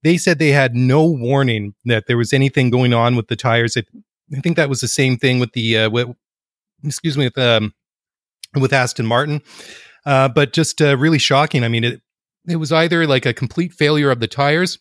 [0.02, 3.76] they said they had no warning that there was anything going on with the tires.
[3.76, 3.82] I,
[4.36, 6.08] I think that was the same thing with the with,
[6.84, 7.72] excuse me with um,
[8.54, 9.42] with Aston Martin.
[10.04, 11.64] Uh, but just uh, really shocking.
[11.64, 12.00] I mean, it
[12.48, 14.78] it was either like a complete failure of the tires,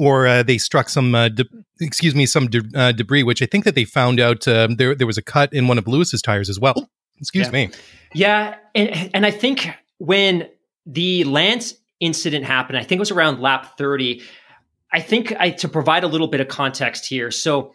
[0.00, 1.44] or uh, they struck some uh, de-
[1.80, 4.94] excuse me some de- uh, debris, which I think that they found out um, there
[4.94, 6.88] there was a cut in one of Lewis's tires as well.
[7.18, 7.52] Excuse yeah.
[7.52, 7.70] me.
[8.14, 10.48] Yeah, and and I think when
[10.86, 14.22] the Lance incident happened, I think it was around lap thirty.
[14.92, 17.30] I think I, to provide a little bit of context here.
[17.30, 17.74] So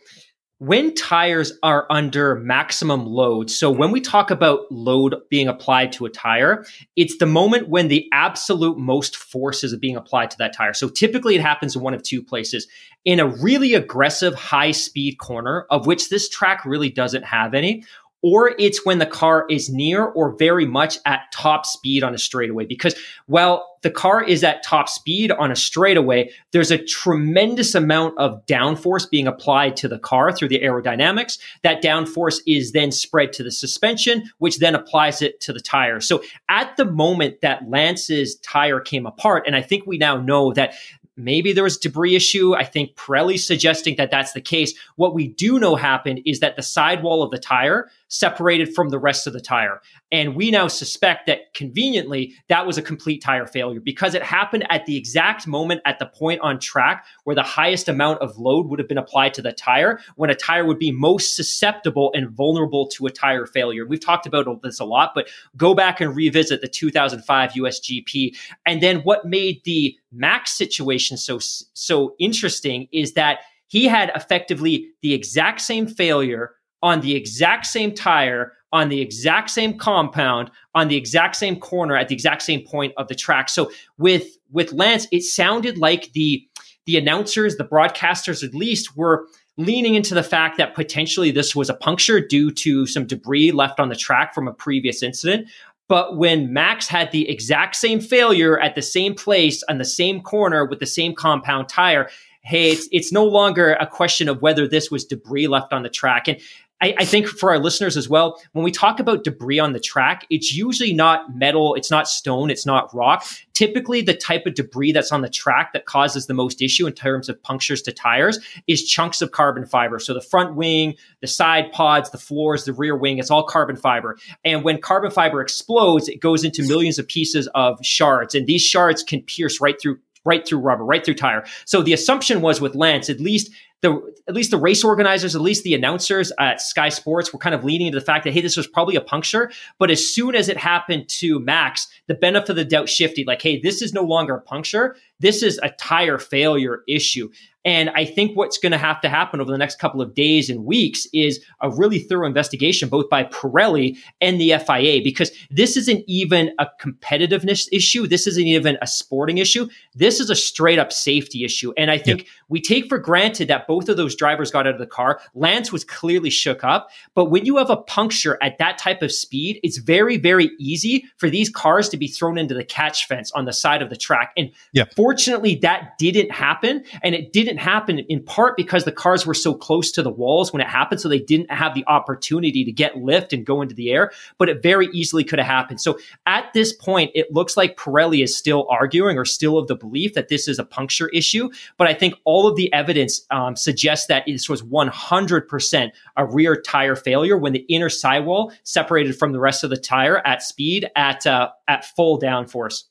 [0.66, 6.06] when tires are under maximum load, so when we talk about load being applied to
[6.06, 10.56] a tire, it's the moment when the absolute most force is being applied to that
[10.56, 10.74] tire.
[10.74, 12.68] So typically it happens in one of two places
[13.06, 17.84] in a really aggressive high speed corner, of which this track really doesn't have any,
[18.26, 22.18] or it's when the car is near or very much at top speed on a
[22.18, 22.66] straightaway.
[22.66, 22.96] Because
[23.28, 28.44] while the car is at top speed on a straightaway, there's a tremendous amount of
[28.48, 31.38] downforce being applied to the car through the aerodynamics.
[31.62, 36.00] That downforce is then spread to the suspension, which then applies it to the tire.
[36.00, 40.52] So at the moment that Lance's tire came apart, and I think we now know
[40.54, 40.74] that
[41.18, 42.56] Maybe there was debris issue.
[42.56, 44.74] I think Pirelli's suggesting that that's the case.
[44.98, 49.00] What we do know happened is that the sidewall of the tire separated from the
[49.00, 49.82] rest of the tire.
[50.12, 54.66] And we now suspect that conveniently that was a complete tire failure because it happened
[54.70, 58.68] at the exact moment at the point on track where the highest amount of load
[58.68, 62.30] would have been applied to the tire when a tire would be most susceptible and
[62.30, 63.86] vulnerable to a tire failure.
[63.86, 68.36] We've talked about this a lot, but go back and revisit the 2005 USGP.
[68.66, 74.92] And then what made the Max situation so so interesting is that he had effectively
[75.02, 80.90] the exact same failure on the exact same tire on the exact same compound on
[80.90, 83.50] the exact same corner at the exact same point of the track.
[83.50, 86.46] So with with Lance, it sounded like the
[86.86, 91.70] the announcers, the broadcasters at least were leaning into the fact that potentially this was
[91.70, 95.48] a puncture due to some debris left on the track from a previous incident.
[95.88, 100.22] But when Max had the exact same failure at the same place on the same
[100.22, 102.10] corner with the same compound tire,
[102.42, 105.90] hey, it's, it's no longer a question of whether this was debris left on the
[105.90, 106.28] track.
[106.28, 106.40] And
[106.82, 109.80] I, I, think for our listeners as well, when we talk about debris on the
[109.80, 113.26] track, it's usually not metal, it's not stone, it's not rock.
[113.54, 116.92] Typically, the type of debris that's on the track that causes the most issue in
[116.92, 120.00] terms of punctures to tires is chunks of carbon fiber.
[120.00, 123.78] So the front wing, the side pods, the floors, the rear wing, it's all carbon
[123.78, 124.18] fiber.
[124.44, 128.36] And when carbon fiber explodes, it goes into millions of pieces of shards.
[128.36, 131.46] And these shards can pierce right through right through rubber, right through tire.
[131.66, 135.42] So the assumption was with Lance, at least the at least the race organizers, at
[135.42, 138.42] least the announcers at Sky Sports were kind of leaning into the fact that hey,
[138.42, 139.52] this was probably a puncture.
[139.78, 143.28] But as soon as it happened to Max, the benefit of the doubt shifted.
[143.28, 144.96] Like, hey, this is no longer a puncture.
[145.20, 147.30] This is a tire failure issue.
[147.66, 150.50] And I think what's going to have to happen over the next couple of days
[150.50, 155.76] and weeks is a really thorough investigation, both by Pirelli and the FIA, because this
[155.76, 158.06] isn't even a competitiveness issue.
[158.08, 159.68] This isn't even a sporting issue.
[159.96, 161.74] This is a straight up safety issue.
[161.76, 164.80] And I think we take for granted that both of those drivers got out of
[164.80, 165.20] the car.
[165.34, 166.90] Lance was clearly shook up.
[167.16, 171.06] But when you have a puncture at that type of speed, it's very, very easy
[171.18, 173.96] for these cars to be thrown into the catch fence on the side of the
[173.96, 174.34] track.
[174.38, 174.86] And yeah.
[174.96, 176.84] fortunately, that didn't happen.
[177.02, 180.12] And it didn't didn't happen in part because the cars were so close to the
[180.12, 181.00] walls when it happened.
[181.00, 184.50] So they didn't have the opportunity to get lift and go into the air, but
[184.50, 185.80] it very easily could have happened.
[185.80, 189.76] So at this point, it looks like Pirelli is still arguing or still of the
[189.76, 191.50] belief that this is a puncture issue.
[191.78, 196.62] But I think all of the evidence um, suggests that this was 100% a rear
[196.62, 200.90] tire failure when the inner sidewall separated from the rest of the tire at speed
[200.96, 202.84] at, uh, at full downforce.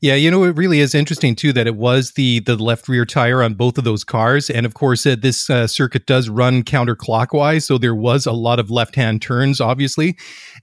[0.00, 3.04] Yeah, you know, it really is interesting too that it was the the left rear
[3.04, 6.62] tire on both of those cars, and of course, uh, this uh, circuit does run
[6.62, 10.16] counterclockwise, so there was a lot of left hand turns, obviously.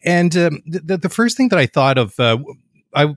[0.03, 2.38] And um, the the first thing that I thought of, uh,
[2.95, 3.15] I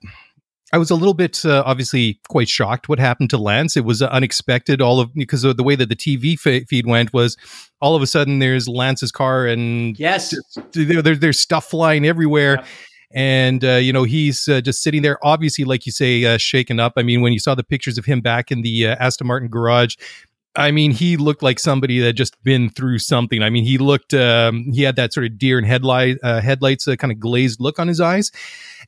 [0.73, 3.77] I was a little bit uh, obviously quite shocked what happened to Lance.
[3.77, 4.81] It was unexpected.
[4.81, 7.37] All of because of the way that the TV feed went was
[7.81, 10.35] all of a sudden there's Lance's car and yes,
[10.73, 12.57] there, there, there's stuff flying everywhere.
[12.61, 12.67] Yeah.
[13.15, 16.81] And uh, you know he's uh, just sitting there, obviously, like you say, uh, shaken
[16.81, 16.95] up.
[16.97, 19.49] I mean, when you saw the pictures of him back in the uh, Aston Martin
[19.49, 19.97] garage,
[20.55, 23.43] I mean, he looked like somebody that just been through something.
[23.43, 26.87] I mean, he looked, um, he had that sort of deer and headlight, uh, headlights,
[26.87, 28.31] uh, kind of glazed look on his eyes.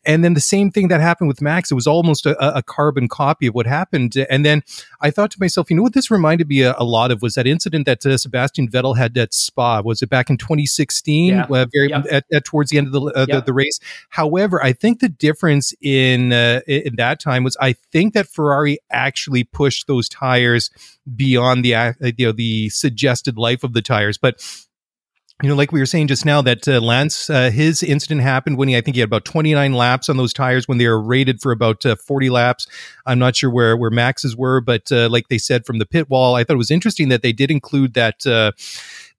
[0.04, 3.08] And then the same thing that happened with Max, it was almost a, a, carbon
[3.08, 4.14] copy of what happened.
[4.28, 4.62] And then
[5.00, 7.34] I thought to myself, you know what this reminded me a, a lot of was
[7.34, 9.80] that incident that uh, Sebastian Vettel had at Spa.
[9.82, 11.28] Was it back in 2016?
[11.28, 11.44] Yeah.
[11.44, 12.04] Uh, very yep.
[12.10, 13.28] at, at, towards the end of the, uh, yep.
[13.28, 13.78] the, the race.
[14.10, 18.78] However, I think the difference in uh, in that time was I think that Ferrari
[18.90, 20.70] actually pushed those tires
[21.16, 24.40] beyond the uh, you know the suggested life of the tires, but
[25.42, 28.56] you know, like we were saying just now, that uh, Lance, uh, his incident happened
[28.56, 31.00] when he, I think he had about 29 laps on those tires when they were
[31.00, 32.68] rated for about uh, 40 laps.
[33.04, 36.08] I'm not sure where, where Max's were, but uh, like they said from the pit
[36.08, 38.52] wall, I thought it was interesting that they did include that uh,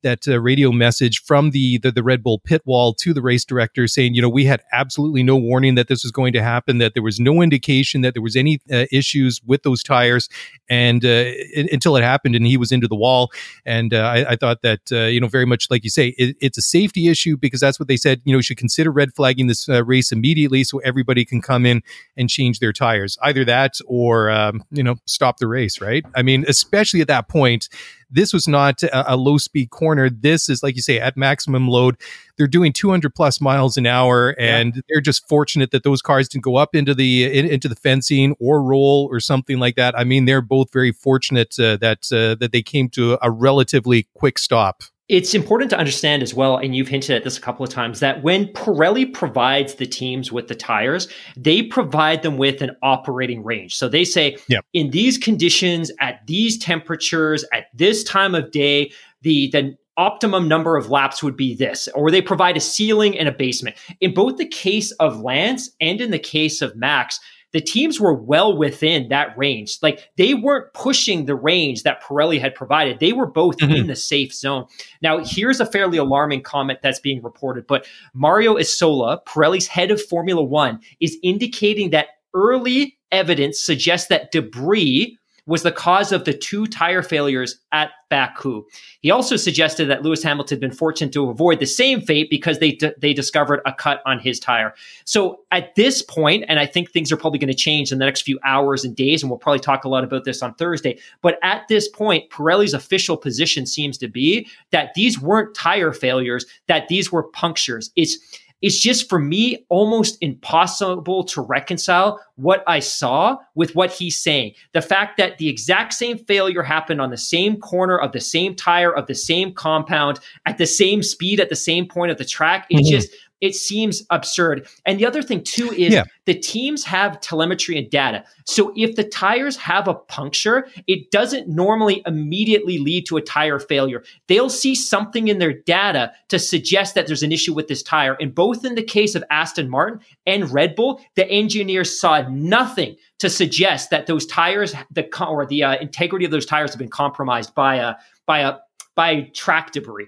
[0.05, 3.43] that uh, radio message from the, the, the Red Bull pit wall to the race
[3.43, 6.77] director saying, you know, we had absolutely no warning that this was going to happen,
[6.77, 10.29] that there was no indication that there was any uh, issues with those tires,
[10.69, 13.31] and uh, it, until it happened, and he was into the wall.
[13.65, 16.37] And uh, I, I, thought that uh, you know very much like you say, it,
[16.39, 18.21] it's a safety issue because that's what they said.
[18.25, 21.81] You know, should consider red flagging this uh, race immediately so everybody can come in
[22.15, 23.17] and change their tires.
[23.23, 25.81] Either that or um, you know stop the race.
[25.81, 26.05] Right?
[26.15, 27.69] I mean, especially at that point
[28.15, 30.09] this was not a, a low speed corner.
[30.09, 31.97] This is, like you say, at maximum load.
[32.37, 34.81] They're doing 200 plus miles an hour, and yeah.
[34.89, 38.35] they're just fortunate that those cars didn't go up into the in, into the fencing
[38.39, 39.97] or roll or something like that.
[39.97, 44.07] I mean, they're both very fortunate uh, that uh, that they came to a relatively
[44.15, 44.83] quick stop.
[45.07, 47.99] It's important to understand as well, and you've hinted at this a couple of times,
[47.99, 53.43] that when Pirelli provides the teams with the tires, they provide them with an operating
[53.43, 53.75] range.
[53.75, 54.65] So they say, yep.
[54.73, 58.91] in these conditions, at these temperatures, at this time of day,
[59.21, 63.27] the, the optimum number of laps would be this, or they provide a ceiling and
[63.27, 63.75] a basement.
[64.01, 67.19] In both the case of Lance and in the case of Max,
[67.55, 69.77] the teams were well within that range.
[69.81, 72.99] Like they weren't pushing the range that Pirelli had provided.
[72.99, 73.71] They were both mm-hmm.
[73.71, 74.65] in the safe zone.
[75.01, 80.03] Now, here's a fairly alarming comment that's being reported, but Mario Isola, Pirelli's head of
[80.03, 86.33] Formula One, is indicating that early evidence suggests that debris was the cause of the
[86.33, 88.63] two tire failures at Baku.
[89.01, 92.59] He also suggested that Lewis Hamilton had been fortunate to avoid the same fate because
[92.59, 94.73] they d- they discovered a cut on his tire.
[95.05, 98.05] So at this point, and I think things are probably going to change in the
[98.05, 100.97] next few hours and days, and we'll probably talk a lot about this on Thursday.
[101.21, 106.45] But at this point, Pirelli's official position seems to be that these weren't tire failures;
[106.67, 107.91] that these were punctures.
[107.95, 108.17] It's
[108.65, 114.53] it's just for me almost impossible to reconcile what I saw with what he's saying.
[114.73, 118.55] The fact that the exact same failure happened on the same corner of the same
[118.55, 122.25] tire of the same compound at the same speed at the same point of the
[122.25, 122.89] track, it mm-hmm.
[122.89, 124.67] just it seems absurd.
[124.85, 126.03] And the other thing too is yeah.
[126.25, 128.23] the teams have telemetry and data.
[128.45, 133.59] So if the tires have a puncture, it doesn't normally immediately lead to a tire
[133.59, 134.03] failure.
[134.27, 138.15] They'll see something in their data to suggest that there's an issue with this tire.
[138.19, 142.95] And both in the case of Aston Martin and Red Bull, the engineers saw nothing
[143.19, 146.89] to suggest that those tires, the or the uh, integrity of those tires, have been
[146.89, 147.95] compromised by a
[148.25, 148.55] by a
[148.95, 150.07] by track debris.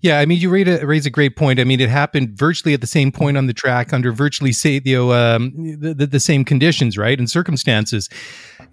[0.00, 1.60] Yeah, I mean, you raise a, raise a great point.
[1.60, 4.80] I mean, it happened virtually at the same point on the track under virtually say
[4.84, 8.08] you know um, the, the, the, same conditions, right, and circumstances.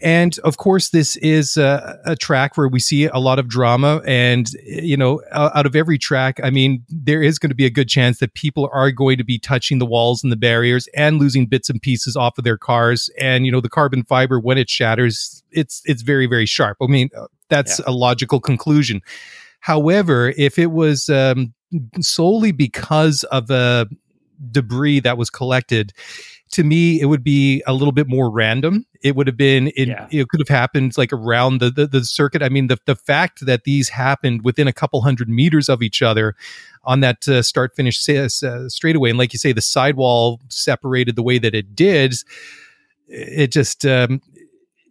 [0.01, 4.01] And of course, this is a, a, track where we see a lot of drama.
[4.05, 7.69] And you know, out of every track, I mean, there is going to be a
[7.69, 11.19] good chance that people are going to be touching the walls and the barriers and
[11.19, 13.09] losing bits and pieces off of their cars.
[13.19, 16.77] And you know, the carbon fiber when it shatters, it's it's very very sharp.
[16.81, 17.85] I mean, uh, that's yeah.
[17.87, 19.01] a logical conclusion.
[19.67, 21.53] However, if it was um,
[21.99, 23.89] solely because of the
[24.49, 25.91] debris that was collected,
[26.51, 28.85] to me, it would be a little bit more random.
[29.03, 30.07] It would have been, it, yeah.
[30.09, 32.41] it could have happened like around the, the, the, circuit.
[32.41, 36.01] I mean, the, the fact that these happened within a couple hundred meters of each
[36.01, 36.37] other
[36.85, 38.29] on that uh, start finish uh,
[38.69, 39.09] straightaway.
[39.09, 42.15] And like you say, the sidewall separated the way that it did.
[43.09, 44.21] It just, um,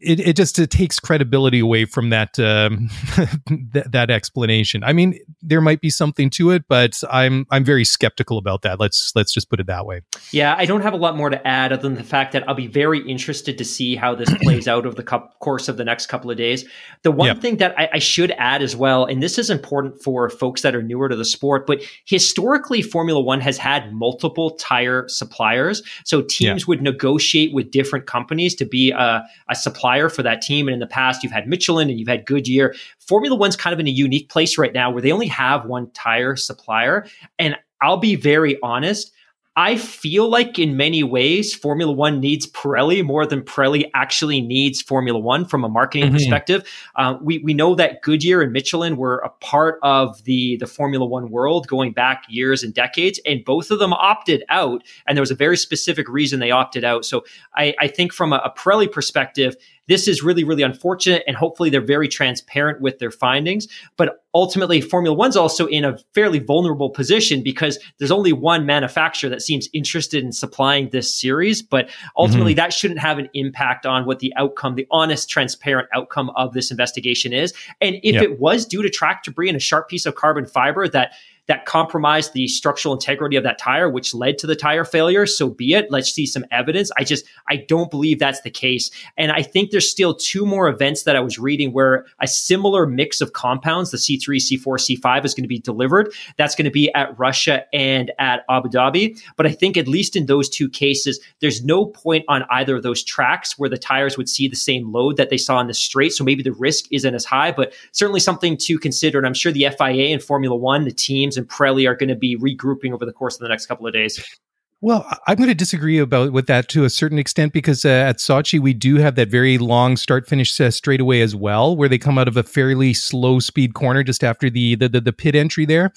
[0.01, 2.89] it, it just it takes credibility away from that um,
[3.73, 4.85] th- that explanation.
[4.85, 8.79] I mean, there might be something to it, but I'm I'm very skeptical about that.
[8.79, 10.03] Let's let's just put it that way.
[10.33, 12.55] Yeah, I don't have a lot more to add other than the fact that I'll
[12.55, 15.85] be very interested to see how this plays out over the co- course of the
[15.85, 16.65] next couple of days.
[17.03, 17.41] The one yep.
[17.41, 20.75] thing that I, I should add as well, and this is important for folks that
[20.75, 26.21] are newer to the sport, but historically, Formula One has had multiple tire suppliers, so
[26.23, 26.67] teams yeah.
[26.69, 30.69] would negotiate with different companies to be a, a supplier supplier for that team.
[30.69, 32.75] And in the past, you've had Michelin and you've had Goodyear.
[32.99, 35.91] Formula One's kind of in a unique place right now where they only have one
[35.93, 37.07] tire supplier.
[37.39, 39.13] And I'll be very honest,
[39.59, 44.83] I feel like in many ways, Formula One needs Pirelli more than Pirelli actually needs
[44.83, 46.17] Formula One from a marketing mm-hmm.
[46.17, 46.69] perspective.
[46.95, 51.07] Uh, we we know that Goodyear and Michelin were a part of the the Formula
[51.07, 54.83] One world going back years and decades, and both of them opted out.
[55.07, 57.07] And there was a very specific reason they opted out.
[57.07, 57.25] So
[57.55, 59.57] I, I think from a, a Pirelli perspective,
[59.89, 61.23] this is really, really unfortunate.
[61.27, 63.69] And hopefully they're very transparent with their findings.
[63.97, 69.31] But ultimately, Formula One's also in a fairly vulnerable position because there's only one manufacturer
[69.31, 71.63] that seems interested in supplying this series.
[71.63, 72.59] But ultimately, mm-hmm.
[72.59, 76.71] that shouldn't have an impact on what the outcome, the honest, transparent outcome of this
[76.71, 77.55] investigation is.
[77.81, 78.23] And if yep.
[78.23, 81.13] it was due to track debris and a sharp piece of carbon fiber that
[81.47, 85.27] that compromised the structural integrity of that tire, which led to the tire failure.
[85.27, 85.91] So be it.
[85.91, 86.91] Let's see some evidence.
[86.97, 88.91] I just, I don't believe that's the case.
[89.17, 92.87] And I think there's still two more events that I was reading where a similar
[92.87, 96.13] mix of compounds, the C3, C4, C5 is going to be delivered.
[96.37, 99.21] That's going to be at Russia and at Abu Dhabi.
[99.37, 102.83] But I think at least in those two cases, there's no point on either of
[102.83, 105.75] those tracks where the tires would see the same load that they saw in the
[105.75, 106.13] straight.
[106.13, 109.19] So maybe the risk isn't as high, but certainly something to consider.
[109.19, 112.17] And I'm sure the FIA and Formula One, the teams, and Pirelli are going to
[112.17, 114.39] be regrouping over the course of the next couple of days.
[114.83, 118.19] Well, I'm going to disagree about with that to a certain extent because uh, at
[118.19, 121.97] Sochi we do have that very long start finish uh, straightaway as well, where they
[121.97, 125.35] come out of a fairly slow speed corner just after the the, the, the pit
[125.35, 125.95] entry there.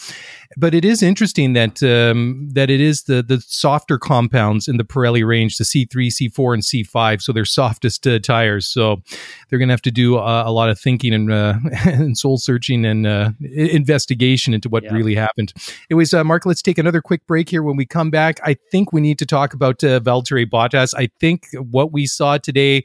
[0.55, 4.85] But it is interesting that um, that it is the the softer compounds in the
[4.85, 8.65] Pirelli range, the C3, C4, and C5, so they're softest uh, tires.
[8.65, 9.01] So
[9.49, 11.55] they're going to have to do a, a lot of thinking and uh,
[11.85, 14.93] and soul searching and uh, investigation into what yeah.
[14.93, 15.51] really happened.
[15.91, 17.61] Anyways, uh, Mark, let's take another quick break here.
[17.61, 20.93] When we come back, I think we need to talk about uh, Valtteri Bottas.
[20.95, 22.83] I think what we saw today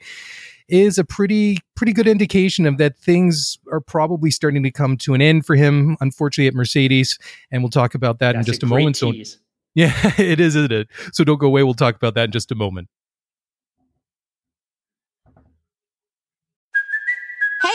[0.67, 5.13] is a pretty pretty good indication of that things are probably starting to come to
[5.13, 7.19] an end for him unfortunately at Mercedes
[7.51, 9.33] and we'll talk about that That's in just a, a moment tease.
[9.33, 9.39] so
[9.75, 12.51] yeah it is isn't it so don't go away we'll talk about that in just
[12.51, 12.87] a moment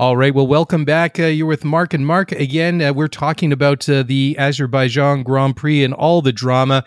[0.00, 0.34] All right.
[0.34, 1.20] Well, welcome back.
[1.20, 2.80] Uh, you're with Mark and Mark again.
[2.80, 6.86] Uh, we're talking about uh, the Azerbaijan Grand Prix and all the drama.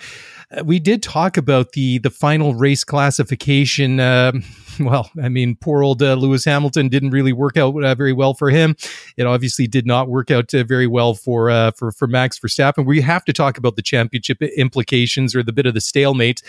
[0.49, 3.99] Uh, we did talk about the the final race classification.
[3.99, 4.43] Um,
[4.79, 8.33] well, I mean, poor old uh, Lewis Hamilton didn't really work out uh, very well
[8.33, 8.75] for him.
[9.15, 12.83] It obviously did not work out very well for for for Max Verstappen.
[12.83, 16.41] We have to talk about the championship implications or the bit of the stalemate.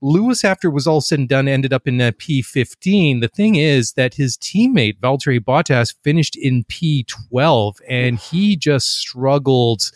[0.00, 3.20] Lewis, after it was all said and done, ended up in uh, P15.
[3.20, 9.90] The thing is that his teammate, Valtteri Bottas, finished in P12 and he just struggled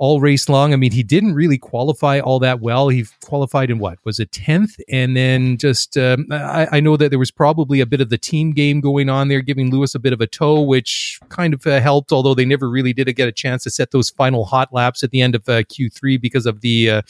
[0.00, 0.72] all race long.
[0.72, 2.88] I mean, he didn't really qualify all that well.
[2.88, 7.10] He qualified in what was it tenth, and then just um, I, I, know that
[7.10, 9.98] there was probably a bit of the team game going on there, giving Lewis a
[9.98, 12.12] bit of a tow, which kind of uh, helped.
[12.12, 15.10] Although they never really did get a chance to set those final hot laps at
[15.10, 16.90] the end of uh, Q3 because of the.
[16.90, 17.02] Uh,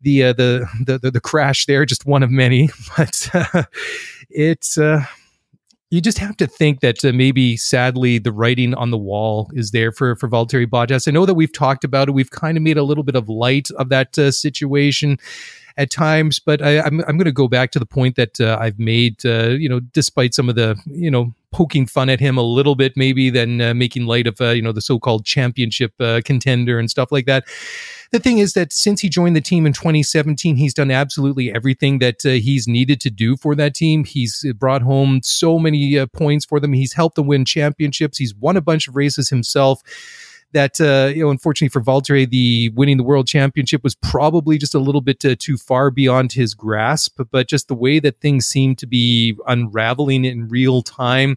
[0.00, 3.64] the, uh, the, the the the crash there, just one of many, but uh,
[4.30, 5.04] it's uh,
[5.94, 9.70] you just have to think that uh, maybe sadly the writing on the wall is
[9.70, 11.06] there for for Valtteri Bottas.
[11.06, 12.12] I know that we've talked about it.
[12.12, 15.18] We've kind of made a little bit of light of that uh, situation
[15.76, 18.40] at times, but I, am I'm, I'm going to go back to the point that
[18.40, 19.24] uh, I've made.
[19.24, 22.74] Uh, you know, despite some of the you know poking fun at him a little
[22.74, 25.92] bit, maybe then uh, making light of uh, you know the so-called championship
[26.24, 27.44] contender and stuff like that.
[28.12, 31.98] The thing is that since he joined the team in 2017, he's done absolutely everything
[31.98, 34.04] that uh, he's needed to do for that team.
[34.04, 36.72] He's brought home so many points for them.
[36.72, 38.18] He's helped them win championships.
[38.18, 39.82] He's won a bunch of races himself
[40.54, 44.74] that uh, you know, unfortunately for Valtteri, the winning the world championship was probably just
[44.74, 47.20] a little bit uh, too far beyond his grasp.
[47.30, 51.36] But just the way that things seem to be unraveling in real time,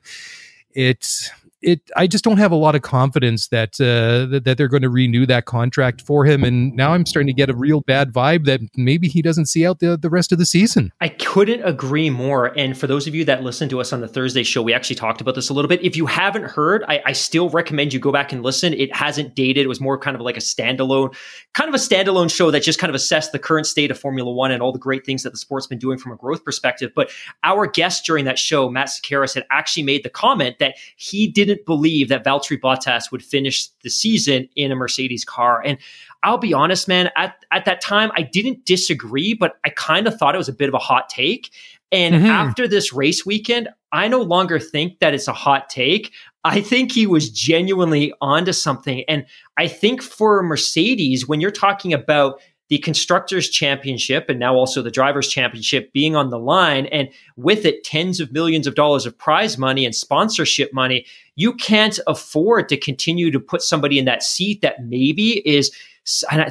[0.72, 1.30] it
[1.62, 4.84] it I just don't have a lot of confidence that uh, that, that they're going
[4.84, 6.43] to renew that contract for him.
[6.43, 9.66] And now I'm starting to get a real bad vibe that maybe he doesn't see
[9.66, 10.91] out the the rest of the season.
[11.01, 12.58] I couldn't agree more.
[12.58, 14.95] And for those of you that listen to us on the Thursday show, we actually
[14.95, 15.84] talked about this a little bit.
[15.84, 18.74] If you haven't heard, I, I still recommend you go back and listen.
[18.74, 19.66] It hasn't dated.
[19.66, 21.16] It was more kind of like a standalone,
[21.53, 24.32] kind of a standalone show that just kind of assessed the current state of Formula
[24.32, 26.91] One and all the great things that the sport's been doing from a growth perspective.
[26.95, 27.10] But
[27.43, 31.66] our guest during that show, Matt Sakaris, had actually made the comment that he didn't
[31.66, 35.62] believe that Valtteri Bottas would finish the season in a Mercedes car.
[35.66, 35.78] And
[36.24, 40.18] I'll be honest, man, at, at that time, I didn't disagree, but I kind of
[40.18, 41.52] thought it was a bit of a hot take.
[41.91, 42.26] And mm-hmm.
[42.26, 46.12] after this race weekend, I no longer think that it's a hot take.
[46.43, 49.04] I think he was genuinely onto something.
[49.08, 49.26] And
[49.58, 54.91] I think for Mercedes, when you're talking about the constructors championship and now also the
[54.91, 59.18] drivers championship being on the line and with it tens of millions of dollars of
[59.18, 61.06] prize money and sponsorship money
[61.38, 65.71] you can't afford to continue to put somebody in that seat that maybe is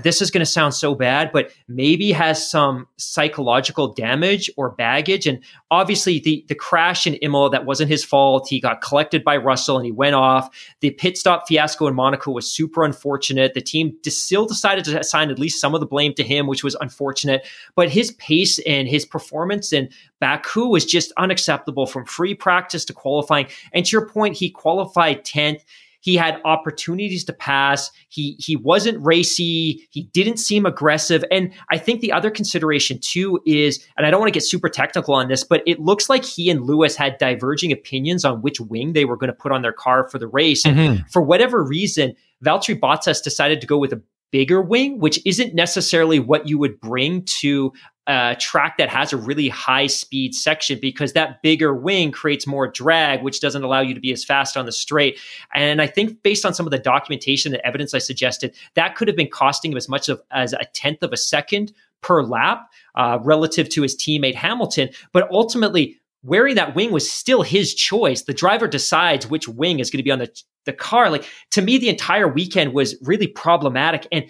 [0.03, 5.26] this is going to sound so bad, but maybe has some psychological damage or baggage.
[5.26, 8.49] And obviously, the the crash in Imola that wasn't his fault.
[8.49, 10.55] He got collected by Russell and he went off.
[10.80, 13.55] The pit stop fiasco in Monaco was super unfortunate.
[13.55, 16.62] The team still decided to assign at least some of the blame to him, which
[16.62, 17.47] was unfortunate.
[17.74, 19.89] But his pace and his performance in
[20.21, 23.47] Baku was just unacceptable from free practice to qualifying.
[23.73, 25.64] And to your point, he qualified tenth.
[26.01, 27.91] He had opportunities to pass.
[28.09, 29.89] He he wasn't racy.
[29.91, 31.25] He didn't seem aggressive.
[31.33, 34.69] And I think the other consideration too is, and I don't want to get super
[34.69, 38.61] technical on this, but it looks like he and Lewis had diverging opinions on which
[38.61, 40.64] wing they were going to put on their car for the race.
[40.64, 41.07] And mm-hmm.
[41.11, 42.14] for whatever reason,
[42.45, 44.01] Valtteri Bottas decided to go with a
[44.31, 47.72] bigger wing, which isn't necessarily what you would bring to
[48.07, 52.68] a track that has a really high speed section because that bigger wing creates more
[52.68, 55.18] drag, which doesn't allow you to be as fast on the straight.
[55.55, 59.09] And I think based on some of the documentation and evidence I suggested, that could
[59.09, 62.70] have been costing him as much of, as a tenth of a second per lap
[62.95, 64.91] uh, relative to his teammate Hamilton.
[65.12, 68.23] But ultimately, wearing that wing was still his choice.
[68.23, 71.09] The driver decides which wing is going to be on the the car.
[71.11, 74.07] Like to me, the entire weekend was really problematic.
[74.12, 74.29] And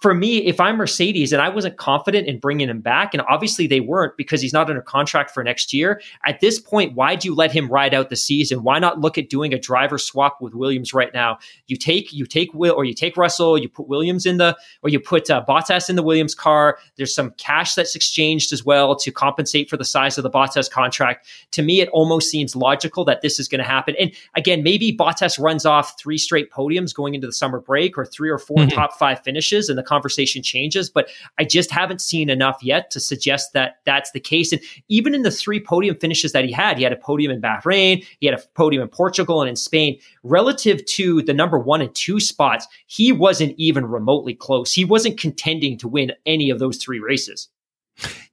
[0.00, 3.66] for me, if I'm Mercedes and I wasn't confident in bringing him back, and obviously
[3.66, 7.28] they weren't because he's not under contract for next year, at this point, why do
[7.28, 8.62] you let him ride out the season?
[8.62, 11.38] Why not look at doing a driver swap with Williams right now?
[11.66, 14.90] You take you take Will or you take Russell, you put Williams in the or
[14.90, 16.78] you put uh, Bottas in the Williams car.
[16.96, 20.70] There's some cash that's exchanged as well to compensate for the size of the Bottas
[20.70, 21.26] contract.
[21.52, 23.94] To me, it almost seems logical that this is going to happen.
[23.98, 28.04] And again, maybe Bottas runs off three straight podiums going into the summer break or
[28.04, 28.68] three or 4 mm-hmm.
[28.70, 30.90] top five finishes, and the conversation changes.
[30.90, 31.08] But
[31.38, 34.52] I just haven't seen enough yet to suggest that that's the case.
[34.52, 37.40] And even in the three podium finishes that he had, he had a podium in
[37.40, 39.98] Bahrain, he had a podium in Portugal and in Spain.
[40.22, 44.72] Relative to the number one and two spots, he wasn't even remotely close.
[44.72, 47.48] He wasn't contending to win any of those three races.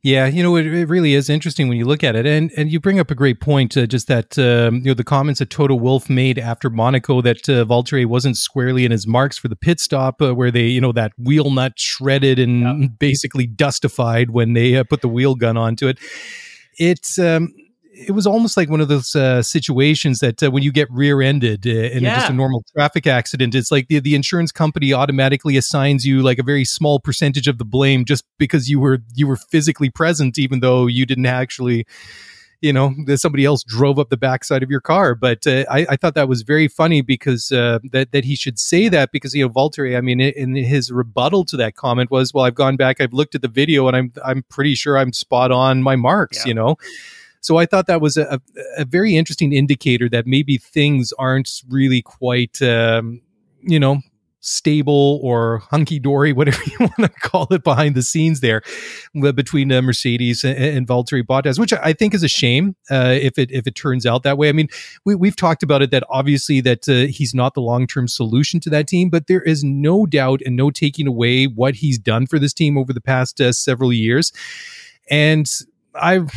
[0.01, 2.69] Yeah, you know, it, it, really is interesting when you look at it, and and
[2.69, 3.77] you bring up a great point.
[3.77, 7.47] Uh, just that um, you know the comments that Toto Wolff made after Monaco that
[7.47, 10.81] uh, Valtteri wasn't squarely in his marks for the pit stop, uh, where they you
[10.81, 15.55] know that wheel nut shredded and basically dustified when they uh, put the wheel gun
[15.55, 15.97] onto it.
[16.77, 17.53] It's um,
[17.93, 21.65] it was almost like one of those uh, situations that uh, when you get rear-ended
[21.67, 22.15] uh, in yeah.
[22.15, 26.39] just a normal traffic accident, it's like the, the insurance company automatically assigns you like
[26.39, 30.39] a very small percentage of the blame just because you were you were physically present,
[30.39, 31.85] even though you didn't actually,
[32.61, 35.13] you know, somebody else drove up the backside of your car.
[35.13, 38.57] But uh, I, I, thought that was very funny because uh, that that he should
[38.57, 42.33] say that because you know Valtteri, I mean, in his rebuttal to that comment was,
[42.33, 45.13] "Well, I've gone back, I've looked at the video, and I'm I'm pretty sure I'm
[45.13, 46.47] spot on my marks," yeah.
[46.47, 46.77] you know.
[47.43, 48.41] So I thought that was a,
[48.77, 53.21] a very interesting indicator that maybe things aren't really quite, um,
[53.61, 53.99] you know,
[54.39, 58.61] stable or hunky dory, whatever you want to call it, behind the scenes there
[59.13, 63.37] between uh, Mercedes and, and Valtteri Bottas, which I think is a shame uh, if
[63.37, 64.47] it if it turns out that way.
[64.47, 64.69] I mean,
[65.03, 68.61] we, we've talked about it that obviously that uh, he's not the long term solution
[68.61, 72.25] to that team, but there is no doubt and no taking away what he's done
[72.25, 74.31] for this team over the past uh, several years,
[75.09, 75.49] and
[75.93, 76.31] I've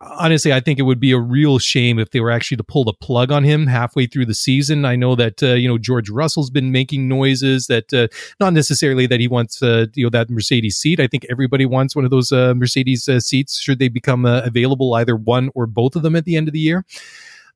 [0.00, 2.84] honestly, I think it would be a real shame if they were actually to pull
[2.84, 4.84] the plug on him halfway through the season.
[4.84, 9.06] I know that uh, you know George Russell's been making noises that uh, not necessarily
[9.06, 11.00] that he wants uh, you know that Mercedes seat.
[11.00, 14.40] I think everybody wants one of those uh, Mercedes uh, seats should they become uh,
[14.40, 16.84] available, either one or both of them at the end of the year.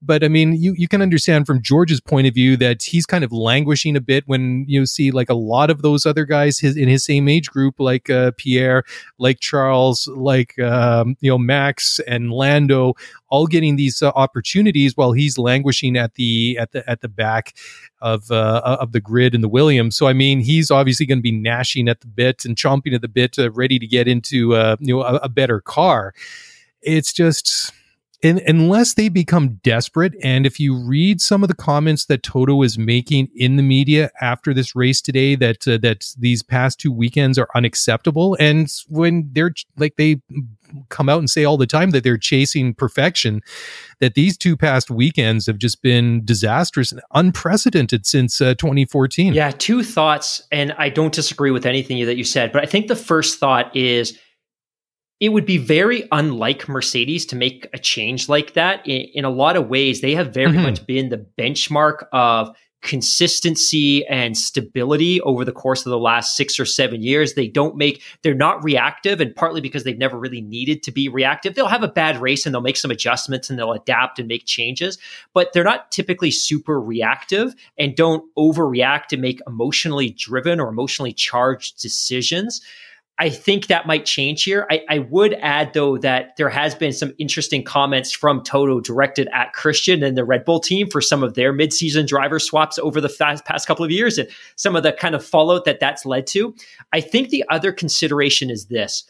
[0.04, 3.24] But I mean, you, you can understand from George's point of view that he's kind
[3.24, 6.76] of languishing a bit when you see like a lot of those other guys his,
[6.76, 8.84] in his same age group, like uh, Pierre,
[9.18, 12.94] like Charles, like um, you know Max and Lando,
[13.28, 17.56] all getting these uh, opportunities while he's languishing at the at the at the back
[18.00, 19.96] of uh, of the grid and the Williams.
[19.96, 23.00] So I mean, he's obviously going to be gnashing at the bit and chomping at
[23.00, 26.14] the bit, uh, ready to get into uh, you know a, a better car.
[26.82, 27.72] It's just
[28.24, 30.14] in, unless they become desperate.
[30.22, 34.10] And if you read some of the comments that Toto is making in the media
[34.20, 39.28] after this race today, that uh, that these past two weekends are unacceptable, and when
[39.32, 40.16] they're like they
[40.88, 43.42] come out and say all the time that they're chasing perfection,
[44.00, 49.34] that these two past weekends have just been disastrous and unprecedented since uh, 2014.
[49.34, 52.88] Yeah, two thoughts, and I don't disagree with anything that you said, but I think
[52.88, 54.18] the first thought is
[55.24, 58.86] it would be very unlike Mercedes to make a change like that.
[58.86, 60.62] In, in a lot of ways, they have very mm-hmm.
[60.62, 66.60] much been the benchmark of consistency and stability over the course of the last six
[66.60, 67.32] or seven years.
[67.32, 71.08] They don't make, they're not reactive, and partly because they've never really needed to be
[71.08, 71.54] reactive.
[71.54, 74.44] They'll have a bad race and they'll make some adjustments and they'll adapt and make
[74.44, 74.98] changes,
[75.32, 81.14] but they're not typically super reactive and don't overreact and make emotionally driven or emotionally
[81.14, 82.60] charged decisions.
[83.18, 84.66] I think that might change here.
[84.70, 89.28] I, I, would add, though, that there has been some interesting comments from Toto directed
[89.32, 93.00] at Christian and the Red Bull team for some of their midseason driver swaps over
[93.00, 96.04] the fast, past couple of years and some of the kind of fallout that that's
[96.04, 96.56] led to.
[96.92, 99.04] I think the other consideration is this.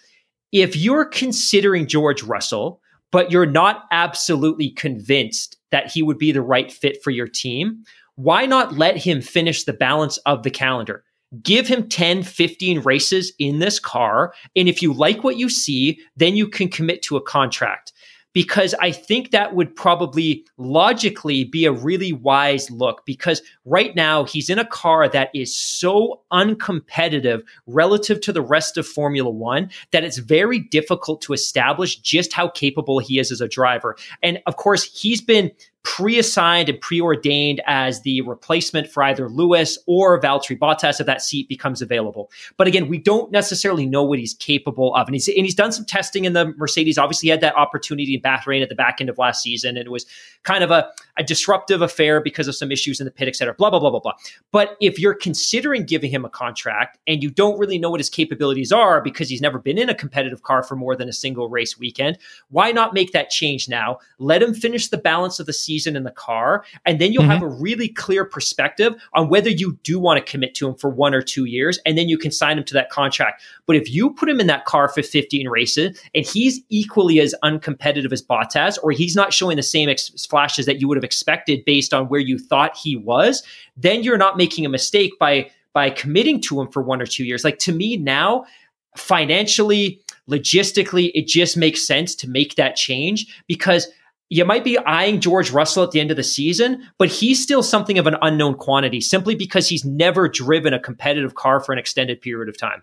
[0.52, 6.42] If you're considering George Russell, but you're not absolutely convinced that he would be the
[6.42, 7.84] right fit for your team,
[8.16, 11.04] why not let him finish the balance of the calendar?
[11.42, 14.34] Give him 10, 15 races in this car.
[14.56, 17.92] And if you like what you see, then you can commit to a contract.
[18.32, 23.06] Because I think that would probably logically be a really wise look.
[23.06, 28.76] Because right now, he's in a car that is so uncompetitive relative to the rest
[28.76, 33.40] of Formula One that it's very difficult to establish just how capable he is as
[33.40, 33.94] a driver.
[34.20, 35.52] And of course, he's been
[35.84, 41.46] pre-assigned and preordained as the replacement for either Lewis or Valtteri Bottas if that seat
[41.46, 42.30] becomes available.
[42.56, 45.06] But again, we don't necessarily know what he's capable of.
[45.06, 46.96] And he's, and he's done some testing in the Mercedes.
[46.96, 49.76] Obviously, he had that opportunity in Bahrain at the back end of last season.
[49.76, 50.06] And it was
[50.42, 53.52] kind of a, a disruptive affair because of some issues in the pit, et cetera,
[53.52, 54.14] blah, blah, blah, blah, blah.
[54.52, 58.08] But if you're considering giving him a contract and you don't really know what his
[58.08, 61.50] capabilities are because he's never been in a competitive car for more than a single
[61.50, 62.16] race weekend,
[62.48, 63.98] why not make that change now?
[64.18, 66.64] Let him finish the balance of the season season in the car.
[66.86, 67.32] And then you'll mm-hmm.
[67.32, 70.88] have a really clear perspective on whether you do want to commit to him for
[70.88, 71.78] one or two years.
[71.84, 73.42] And then you can sign him to that contract.
[73.66, 77.34] But if you put him in that car for 15 races and he's equally as
[77.42, 81.04] uncompetitive as Bottas, or he's not showing the same ex- flashes that you would have
[81.04, 83.42] expected based on where you thought he was,
[83.76, 87.24] then you're not making a mistake by by committing to him for one or two
[87.24, 87.42] years.
[87.42, 88.44] Like to me now,
[88.96, 90.00] financially,
[90.30, 93.88] logistically, it just makes sense to make that change because
[94.30, 97.62] you might be eyeing George Russell at the end of the season, but he's still
[97.62, 101.78] something of an unknown quantity simply because he's never driven a competitive car for an
[101.78, 102.82] extended period of time.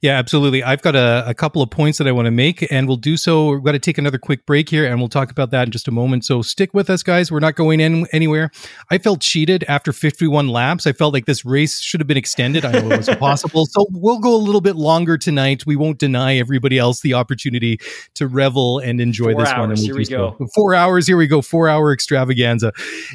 [0.00, 0.62] Yeah, absolutely.
[0.62, 3.16] I've got a, a, couple of points that I want to make, and we'll do
[3.16, 3.50] so.
[3.50, 5.88] We've got to take another quick break here, and we'll talk about that in just
[5.88, 6.24] a moment.
[6.24, 7.32] So stick with us, guys.
[7.32, 8.50] We're not going in anywhere.
[8.90, 10.86] I felt cheated after 51 laps.
[10.86, 12.64] I felt like this race should have been extended.
[12.64, 13.66] I know it was impossible.
[13.66, 15.64] So we'll go a little bit longer tonight.
[15.66, 17.78] We won't deny everybody else the opportunity
[18.14, 19.70] to revel and enjoy Four this hours, one.
[19.70, 20.36] And we'll here we go.
[20.54, 21.06] Four hours.
[21.06, 21.40] Here we go.
[21.40, 22.72] Four hour extravaganza.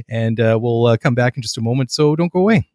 [0.09, 1.91] And uh, we'll uh, come back in just a moment.
[1.91, 2.69] So don't go away.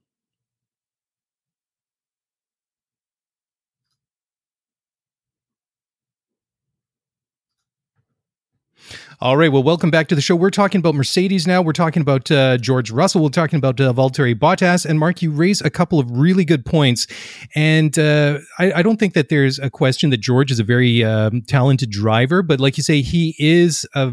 [9.22, 9.52] All right.
[9.52, 10.34] Well, welcome back to the show.
[10.34, 11.62] We're talking about Mercedes now.
[11.62, 13.22] We're talking about uh, George Russell.
[13.22, 14.84] We're talking about uh, Valtteri Bottas.
[14.84, 17.06] And Mark, you raise a couple of really good points.
[17.54, 21.04] And uh, I, I, don't think that there's a question that George is a very
[21.04, 24.12] um, talented driver, but like you say, he is a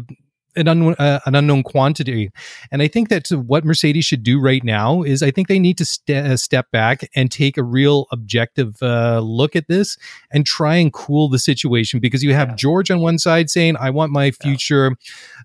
[0.56, 2.30] an, un, uh, an unknown quantity.
[2.70, 5.78] And I think that what Mercedes should do right now is I think they need
[5.78, 9.96] to st- uh, step back and take a real objective uh, look at this
[10.32, 12.56] and try and cool the situation because you have yeah.
[12.56, 14.96] George on one side saying, I want my future,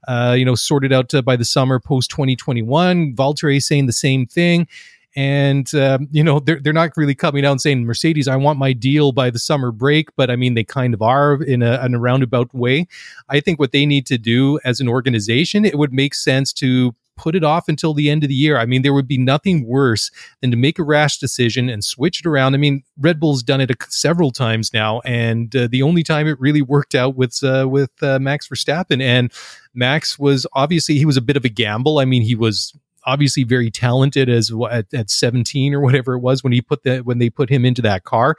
[0.07, 0.29] yeah.
[0.29, 3.15] uh, you know, sorted out uh, by the summer post 2021.
[3.15, 4.67] Valtteri saying the same thing
[5.15, 8.59] and um, you know they're they're not really coming out and saying Mercedes, I want
[8.59, 11.83] my deal by the summer break, but I mean they kind of are in a,
[11.85, 12.87] in a roundabout way.
[13.29, 16.95] I think what they need to do as an organization, it would make sense to
[17.17, 18.57] put it off until the end of the year.
[18.57, 20.11] I mean, there would be nothing worse
[20.41, 22.53] than to make a rash decision and switch it around.
[22.53, 26.39] I mean, Red Bull's done it several times now, and uh, the only time it
[26.39, 29.01] really worked out was uh, with uh, Max Verstappen.
[29.01, 29.31] And
[29.73, 31.99] Max was obviously he was a bit of a gamble.
[31.99, 32.73] I mean, he was
[33.05, 37.05] obviously very talented as at, at 17 or whatever it was when he put that
[37.05, 38.35] when they put him into that car.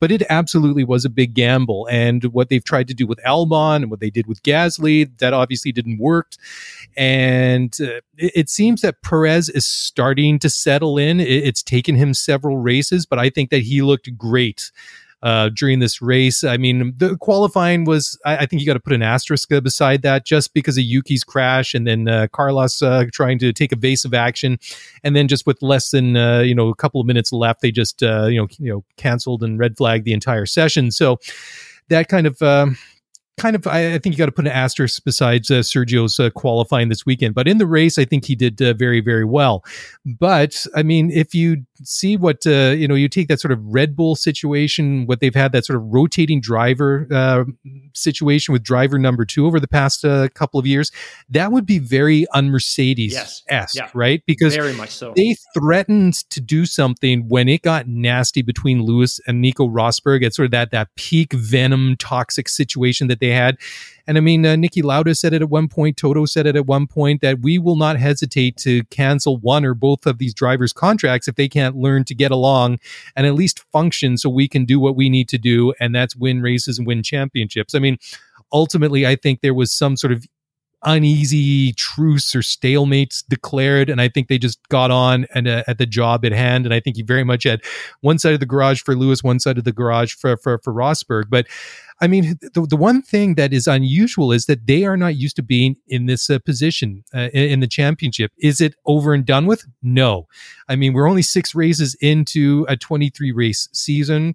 [0.00, 1.88] But it absolutely was a big gamble.
[1.90, 5.32] And what they've tried to do with Albon and what they did with Gasly that
[5.32, 6.32] obviously didn't work.
[6.96, 11.20] And uh, it, it, seems that Perez is starting to settle in.
[11.20, 14.70] It, it's taken him several races but I think that he looked great
[15.26, 16.44] uh, during this race.
[16.44, 20.02] I mean, the qualifying was, I, I think you got to put an asterisk beside
[20.02, 24.14] that just because of Yuki's crash and then uh, Carlos uh, trying to take evasive
[24.14, 24.56] action.
[25.02, 27.72] And then just with less than, uh, you know, a couple of minutes left, they
[27.72, 30.92] just, uh, you know, you know, canceled and red flagged the entire session.
[30.92, 31.18] So
[31.88, 32.78] that kind of, um,
[33.36, 36.88] kind of, I, think you got to put an asterisk besides uh, Sergio's uh, qualifying
[36.88, 37.34] this weekend.
[37.34, 39.64] But in the race, I think he did uh, very, very well.
[40.04, 43.60] But I mean, if you see what, uh, you know, you take that sort of
[43.62, 47.44] Red Bull situation, what they've had, that sort of rotating driver uh,
[47.94, 50.90] situation with driver number two over the past uh, couple of years,
[51.28, 53.72] that would be very un Mercedes esque, yes.
[53.74, 53.90] yeah.
[53.92, 54.22] right?
[54.26, 55.12] Because very much so.
[55.14, 60.34] they threatened to do something when it got nasty between Lewis and Nico Rosberg at
[60.34, 63.58] sort of that, that peak venom toxic situation that they they had.
[64.06, 66.66] And I mean, uh, Niki Lauda said it at one point, Toto said it at
[66.66, 70.72] one point that we will not hesitate to cancel one or both of these drivers'
[70.72, 72.78] contracts if they can't learn to get along
[73.16, 76.14] and at least function so we can do what we need to do, and that's
[76.14, 77.74] win races and win championships.
[77.74, 77.98] I mean,
[78.52, 80.24] ultimately, I think there was some sort of
[80.86, 85.78] uneasy truce or stalemates declared and i think they just got on and uh, at
[85.78, 87.60] the job at hand and i think he very much had
[88.00, 90.72] one side of the garage for lewis one side of the garage for for, for
[90.72, 91.46] rosberg but
[92.00, 95.36] I mean, the, the one thing that is unusual is that they are not used
[95.36, 98.32] to being in this uh, position uh, in, in, the championship.
[98.36, 99.64] Is it over and done with?
[99.82, 100.26] No.
[100.68, 104.34] I mean, we're only six races into a 23 race season.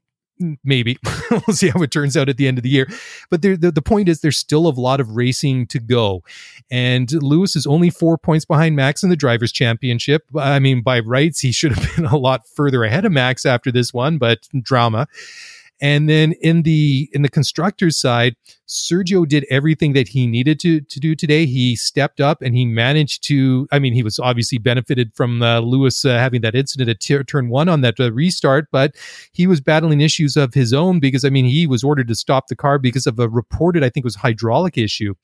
[0.64, 0.98] Maybe
[1.32, 2.88] we'll see how it turns out at the end of the year.
[3.30, 6.24] But the, the point is, there's still a lot of racing to go.
[6.70, 10.24] And Lewis is only four points behind Max in the Drivers' Championship.
[10.38, 13.72] I mean, by rights, he should have been a lot further ahead of Max after
[13.72, 15.08] this one, but drama.
[15.82, 18.36] And then in the in the constructors side,
[18.68, 21.48] Sergio did everything that he needed to to do today.
[21.48, 23.68] He stepped up and he managed to.
[23.72, 27.24] I mean, he was obviously benefited from uh, Lewis uh, having that incident at t-
[27.24, 28.96] turn one on that uh, restart, but
[29.34, 32.48] he was battling issues of his own because I mean he was ordered to stop
[32.48, 35.16] the car because of a reported I think was hydraulic issue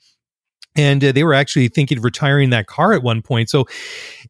[0.78, 3.49] and uh, they were actually thinking of retiring that car at one point.
[3.49, 3.66] So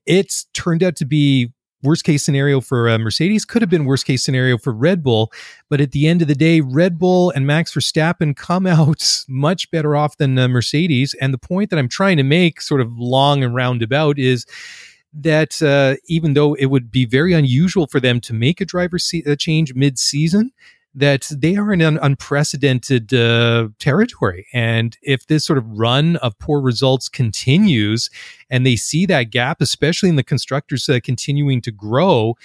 [0.05, 1.51] it's turned out to be
[1.83, 5.31] worst case scenario for uh, Mercedes could have been worst case scenario for Red Bull.
[5.69, 9.69] But at the end of the day, Red Bull and Max Verstappen come out much
[9.71, 11.13] better off than uh, Mercedes.
[11.21, 14.45] And the point that I'm trying to make, sort of long and roundabout, is
[15.13, 18.99] that uh, even though it would be very unusual for them to make a driver
[18.99, 20.51] se- a change mid season,
[20.97, 24.47] that they are in an unprecedented uh, territory.
[24.51, 28.09] And if this sort of run of poor results continues
[28.49, 32.35] and they see that gap, especially in the constructors uh, continuing to grow,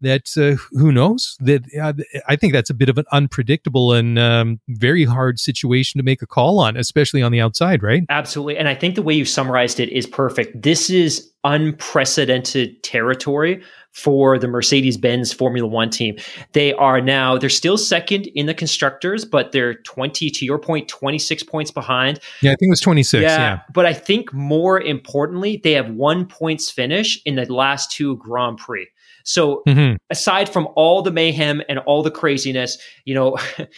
[0.00, 1.92] that uh, who knows that uh,
[2.26, 6.22] I think that's a bit of an unpredictable and um, very hard situation to make
[6.22, 8.02] a call on, especially on the outside, right?
[8.08, 8.56] Absolutely.
[8.56, 10.62] And I think the way you summarized it is perfect.
[10.62, 16.16] This is unprecedented territory for the Mercedes Benz Formula One team.
[16.52, 20.88] They are now, they're still second in the constructors, but they're 20, to your point,
[20.88, 22.20] 26 points behind.
[22.40, 23.22] Yeah, I think it was 26.
[23.22, 23.36] Yeah.
[23.36, 23.60] yeah.
[23.72, 28.58] But I think more importantly, they have one points finish in the last two Grand
[28.58, 28.86] Prix.
[29.24, 29.96] So mm-hmm.
[30.10, 33.36] aside from all the mayhem and all the craziness, you know,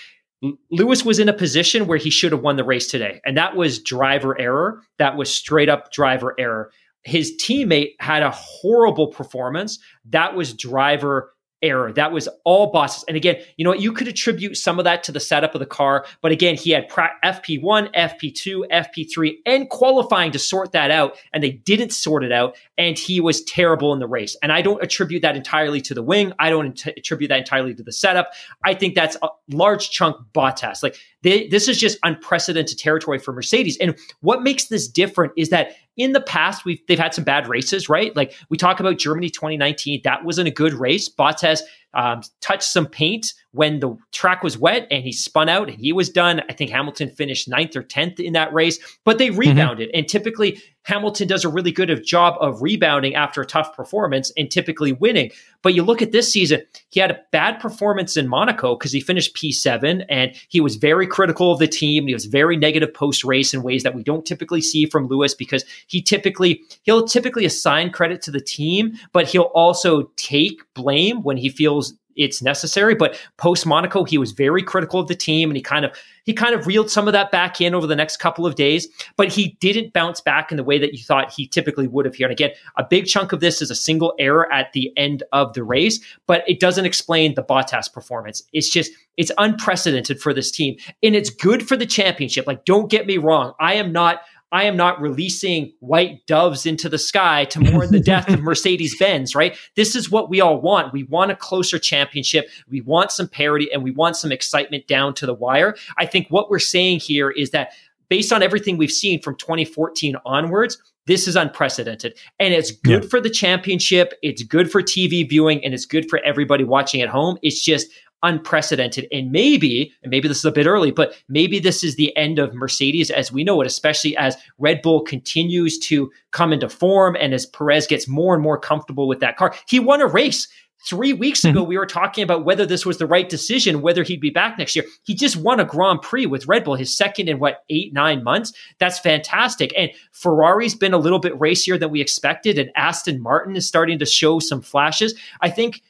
[0.71, 3.21] Lewis was in a position where he should have won the race today.
[3.25, 4.83] And that was driver error.
[4.99, 6.71] That was straight up driver error.
[7.05, 9.79] His teammate had a horrible performance.
[10.11, 11.32] That was driver
[11.63, 11.93] error.
[11.93, 13.05] That was all Bottas.
[13.09, 13.81] And again, you know what?
[13.81, 16.05] You could attribute some of that to the setup of the car.
[16.21, 21.17] But again, he had FP1, FP2, FP3, and qualifying to sort that out.
[21.33, 22.57] And they didn't sort it out.
[22.77, 24.37] And he was terrible in the race.
[24.43, 26.33] And I don't attribute that entirely to the wing.
[26.39, 28.31] I don't attribute that entirely to the setup.
[28.65, 30.83] I think that's a large chunk Bottas.
[30.83, 33.79] Like this is just unprecedented territory for Mercedes.
[33.79, 37.49] And what makes this different is that in the past, we've they've had some bad
[37.49, 38.15] races, right?
[38.17, 41.09] Like we talk about Germany 2019, that wasn't a good race.
[41.09, 41.61] Bottas
[41.95, 45.93] um, touched some paint when the track was wet and he spun out and he
[45.93, 46.41] was done.
[46.49, 49.39] I think Hamilton finished ninth or 10th in that race, but they mm-hmm.
[49.39, 49.89] rebounded.
[49.89, 49.99] Mm-hmm.
[49.99, 54.51] And typically, Hamilton does a really good job of rebounding after a tough performance and
[54.51, 55.31] typically winning.
[55.63, 59.01] But you look at this season, he had a bad performance in Monaco because he
[59.01, 62.09] finished P7 and he was very critical of the team.
[62.09, 65.35] He was very negative post race in ways that we don't typically see from Lewis
[65.35, 71.23] because he typically he'll typically assign credit to the team, but he'll also take blame
[71.23, 71.82] when he feels
[72.17, 72.95] it's necessary.
[72.95, 76.33] But post Monaco, he was very critical of the team, and he kind of he
[76.33, 78.89] kind of reeled some of that back in over the next couple of days.
[79.17, 82.15] But he didn't bounce back in the way that you thought he typically would have
[82.15, 82.27] here.
[82.27, 85.53] And again, a big chunk of this is a single error at the end of
[85.55, 88.43] the race, but it doesn't explain the Bottas performance.
[88.53, 92.47] It's just it's unprecedented for this team, and it's good for the championship.
[92.47, 94.23] Like, don't get me wrong, I am not
[94.53, 98.97] I am not releasing white doves into the sky to mourn the death of Mercedes
[98.99, 99.57] Benz, right?
[99.77, 100.93] This is what we all want.
[100.93, 102.49] We want a closer championship.
[102.69, 105.75] We want some parity and we want some excitement down to the wire.
[105.97, 107.73] I think what we're saying here is that
[108.11, 110.77] based on everything we've seen from 2014 onwards,
[111.07, 112.17] this is unprecedented.
[112.39, 113.09] And it's good yeah.
[113.09, 114.13] for the championship.
[114.23, 117.39] It's good for TV viewing and it's good for everybody watching at home.
[117.43, 117.89] It's just
[118.23, 119.07] unprecedented.
[119.13, 122.39] And maybe, and maybe this is a bit early, but maybe this is the end
[122.39, 127.17] of Mercedes as we know it, especially as Red Bull continues to come into form
[127.19, 129.55] and as Perez gets more and more comfortable with that car.
[129.69, 130.49] He won a race.
[130.85, 131.69] Three weeks ago, mm-hmm.
[131.69, 134.75] we were talking about whether this was the right decision, whether he'd be back next
[134.75, 134.85] year.
[135.05, 138.25] He just won a Grand Prix with Red Bull, his second in what, eight, nine
[138.25, 138.53] months?
[138.81, 139.73] That's fantastic.
[139.79, 144.01] And Ferrari's been a little bit racier than we expected, and Aston Martin is starting
[144.01, 145.15] to show some flashes.
[145.41, 145.83] I think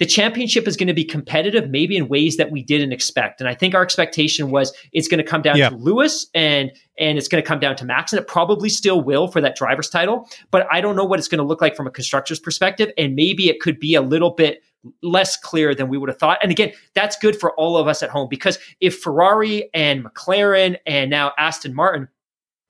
[0.00, 3.38] the championship is going to be competitive, maybe in ways that we didn't expect.
[3.38, 5.68] And I think our expectation was it's going to come down yeah.
[5.68, 9.00] to Lewis and and it's going to come down to Max, and it probably still
[9.00, 10.28] will for that driver's title.
[10.50, 13.14] But I don't know what it's going to look like from a constructor's perspective, and
[13.14, 14.62] maybe it could be a little bit
[15.02, 16.38] less clear than we would have thought.
[16.42, 20.76] And again, that's good for all of us at home because if Ferrari and McLaren
[20.86, 22.08] and now Aston Martin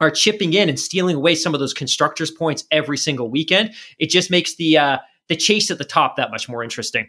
[0.00, 4.10] are chipping in and stealing away some of those constructors' points every single weekend, it
[4.10, 7.08] just makes the uh, the chase at the top that much more interesting.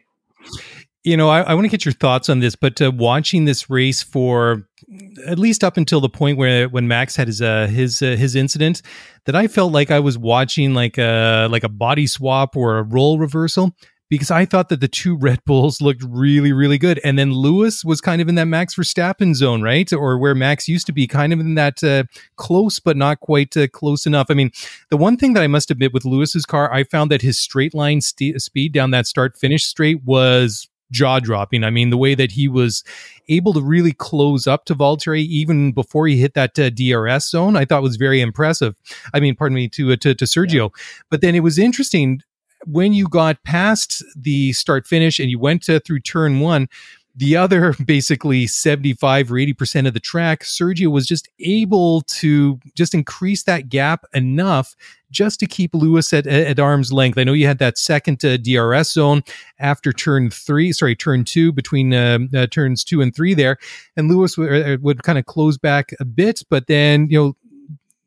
[1.03, 3.71] You know, I, I want to get your thoughts on this, but uh, watching this
[3.71, 4.67] race for
[5.25, 8.35] at least up until the point where when Max had his uh, his uh, his
[8.35, 8.83] incident,
[9.25, 12.83] that I felt like I was watching like a like a body swap or a
[12.83, 13.75] role reversal
[14.11, 16.99] because I thought that the two Red Bulls looked really, really good.
[17.01, 19.91] And then Lewis was kind of in that Max Verstappen zone, right?
[19.93, 22.03] Or where Max used to be, kind of in that uh,
[22.35, 24.27] close, but not quite uh, close enough.
[24.29, 24.51] I mean,
[24.89, 27.73] the one thing that I must admit with Lewis's car, I found that his straight
[27.73, 31.63] line st- speed down that start finish straight was jaw dropping.
[31.63, 32.83] I mean, the way that he was
[33.29, 37.55] able to really close up to Valtteri even before he hit that uh, DRS zone,
[37.55, 38.75] I thought was very impressive.
[39.13, 40.69] I mean, pardon me, to uh, to, to Sergio.
[40.75, 41.03] Yeah.
[41.09, 42.21] But then it was interesting
[42.65, 46.67] when you got past the start finish and you went to, through turn one,
[47.15, 52.93] the other basically 75 or 80% of the track, Sergio was just able to just
[52.93, 54.75] increase that gap enough
[55.11, 57.17] just to keep Lewis at, at arm's length.
[57.17, 59.23] I know you had that second uh, DRS zone
[59.59, 63.57] after turn three, sorry, turn two between uh, uh, turns two and three there.
[63.97, 67.33] And Lewis w- uh, would kind of close back a bit, but then, you know,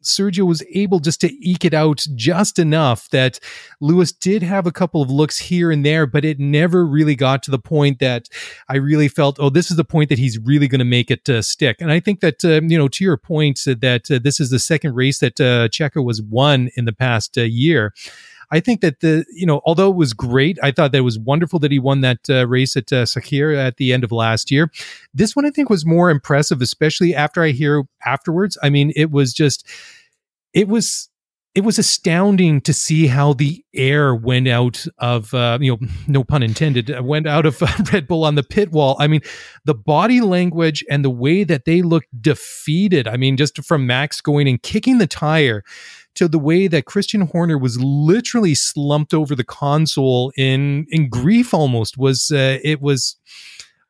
[0.05, 3.41] Sergio was able just to eke it out just enough that
[3.81, 7.43] Lewis did have a couple of looks here and there, but it never really got
[7.45, 8.29] to the point that
[8.69, 11.29] I really felt, oh, this is the point that he's really going to make it
[11.29, 11.81] uh, stick.
[11.81, 14.59] And I think that, uh, you know, to your point, that uh, this is the
[14.59, 17.93] second race that uh, Checo was won in the past uh, year.
[18.51, 21.19] I think that the you know although it was great, I thought that it was
[21.19, 24.51] wonderful that he won that uh, race at uh, Sakhir at the end of last
[24.51, 24.71] year.
[25.13, 28.59] This one I think was more impressive, especially after I hear afterwards.
[28.63, 29.67] I mean, it was just
[30.53, 31.09] it was
[31.55, 36.25] it was astounding to see how the air went out of, uh, you know, no
[36.25, 38.97] pun intended, uh, went out of uh, Red Bull on the pit wall.
[38.99, 39.21] I mean,
[39.65, 43.07] the body language and the way that they looked defeated.
[43.07, 45.63] I mean, just from Max going and kicking the tire
[46.15, 51.53] to the way that Christian Horner was literally slumped over the console in in grief
[51.53, 53.17] almost was uh, it was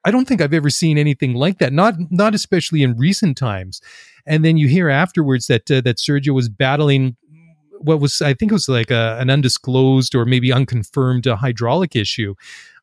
[0.04, 3.80] I don't think I've ever seen anything like that not not especially in recent times
[4.26, 7.16] and then you hear afterwards that uh, that Sergio was battling
[7.84, 11.94] what was I think it was like a, an undisclosed or maybe unconfirmed uh, hydraulic
[11.94, 12.34] issue.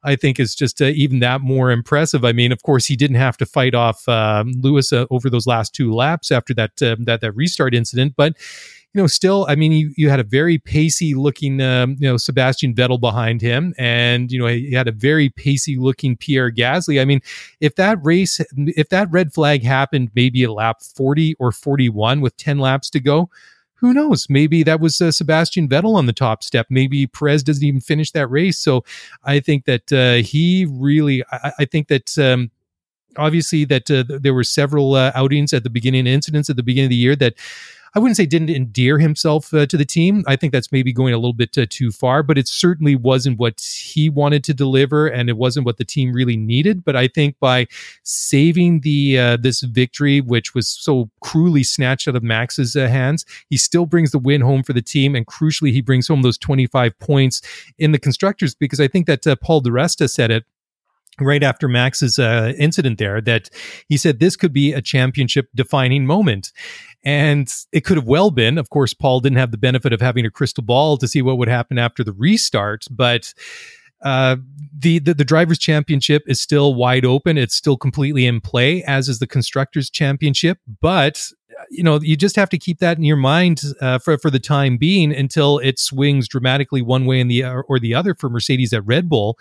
[0.04, 2.26] I think is just uh, even that more impressive.
[2.26, 5.46] I mean, of course, he didn't have to fight off um, Lewis uh, over those
[5.46, 8.34] last two laps after that uh, that that restart incident, but
[8.94, 12.18] you know, still, I mean, you, you had a very pacey looking, um, you know,
[12.18, 17.02] Sebastian Vettel behind him, and you know, he had a very pacey looking Pierre Gasly.
[17.02, 17.22] I mean,
[17.62, 22.20] if that race, if that red flag happened maybe at lap forty or forty one
[22.20, 23.30] with ten laps to go,
[23.76, 24.28] who knows?
[24.30, 26.68] Maybe that was uh, Sebastian Vettel on the top step.
[26.70, 28.58] Maybe Perez doesn't even finish that race.
[28.58, 28.84] So
[29.24, 32.18] I think that uh, he really, I, I think that.
[32.18, 32.52] Um,
[33.18, 36.86] obviously, that uh, there were several uh, outings at the beginning, incidents at the beginning
[36.86, 37.34] of the year that
[37.94, 40.24] I wouldn't say didn't endear himself uh, to the team.
[40.26, 43.38] I think that's maybe going a little bit uh, too far, but it certainly wasn't
[43.38, 46.86] what he wanted to deliver, and it wasn't what the team really needed.
[46.86, 47.68] But I think by
[48.04, 53.26] saving the uh, this victory, which was so cruelly snatched out of Max's uh, hands,
[53.50, 56.38] he still brings the win home for the team, and crucially, he brings home those
[56.38, 57.42] 25 points
[57.78, 58.56] in the constructors.
[58.56, 60.46] Because I think that uh, Paul di Resta said it
[61.26, 63.50] right after Max's uh, incident there that
[63.88, 66.52] he said this could be a championship defining moment.
[67.04, 68.58] And it could have well been.
[68.58, 71.38] Of course, Paul didn't have the benefit of having a crystal ball to see what
[71.38, 73.34] would happen after the restart, but
[74.04, 74.38] uh,
[74.78, 77.38] the, the, the drivers championship is still wide open.
[77.38, 80.58] It's still completely in play, as is the constructors championship.
[80.82, 81.32] But
[81.70, 84.40] you know, you just have to keep that in your mind uh, for for the
[84.40, 88.74] time being until it swings dramatically one way and the or the other for Mercedes
[88.74, 89.38] at Red Bull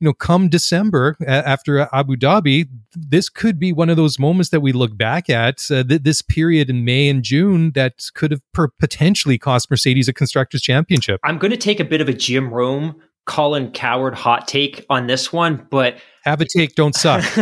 [0.00, 4.60] you know, come December after Abu Dhabi, this could be one of those moments that
[4.60, 8.40] we look back at uh, th- this period in May and June that could have
[8.52, 11.20] per- potentially cost Mercedes a constructors championship.
[11.24, 15.06] I'm going to take a bit of a Jim Rome Colin Cowherd hot take on
[15.06, 17.22] this one, but have a take, don't suck.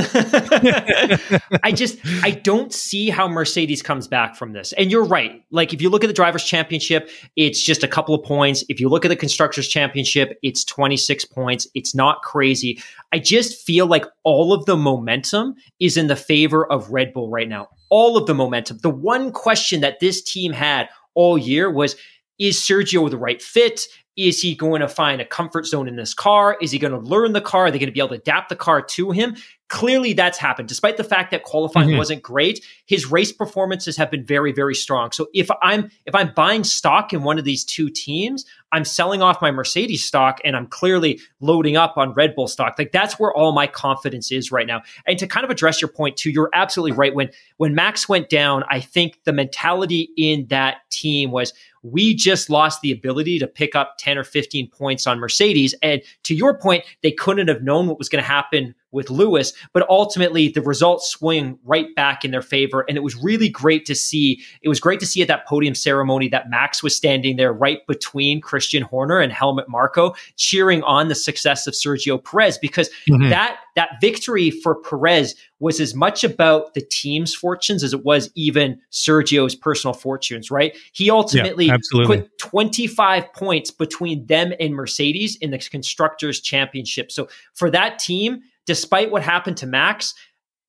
[1.62, 4.72] I just I don't see how Mercedes comes back from this.
[4.72, 5.42] And you're right.
[5.50, 8.64] Like if you look at the drivers championship, it's just a couple of points.
[8.68, 11.68] If you look at the constructors championship, it's 26 points.
[11.74, 12.82] It's not crazy.
[13.12, 17.30] I just feel like all of the momentum is in the favor of Red Bull
[17.30, 17.68] right now.
[17.90, 18.78] All of the momentum.
[18.82, 21.94] The one question that this team had all year was
[22.38, 23.86] is Sergio the right fit?
[24.16, 26.56] Is he going to find a comfort zone in this car?
[26.60, 27.66] Is he going to learn the car?
[27.66, 29.36] Are they going to be able to adapt the car to him?
[29.68, 30.68] Clearly, that's happened.
[30.68, 31.98] Despite the fact that qualifying mm-hmm.
[31.98, 35.10] wasn't great, his race performances have been very, very strong.
[35.10, 39.22] So if I'm if I'm buying stock in one of these two teams, I'm selling
[39.22, 42.76] off my Mercedes stock and I'm clearly loading up on Red Bull stock.
[42.78, 44.82] Like that's where all my confidence is right now.
[45.04, 47.12] And to kind of address your point too, you're absolutely right.
[47.12, 51.52] When when Max went down, I think the mentality in that team was
[51.92, 55.74] we just lost the ability to pick up 10 or 15 points on Mercedes.
[55.82, 59.52] And to your point, they couldn't have known what was going to happen with Lewis,
[59.72, 62.84] but ultimately the results swing right back in their favor.
[62.88, 64.40] And it was really great to see.
[64.62, 67.86] It was great to see at that podium ceremony that Max was standing there right
[67.86, 73.28] between Christian Horner and Helmut Marko, cheering on the success of Sergio Perez because mm-hmm.
[73.28, 78.30] that that victory for Perez was as much about the team's fortunes as it was
[78.34, 80.76] even Sergio's personal fortunes, right?
[80.92, 87.12] He ultimately yeah, put 25 points between them and Mercedes in the constructors championship.
[87.12, 90.14] So for that team, despite what happened to Max,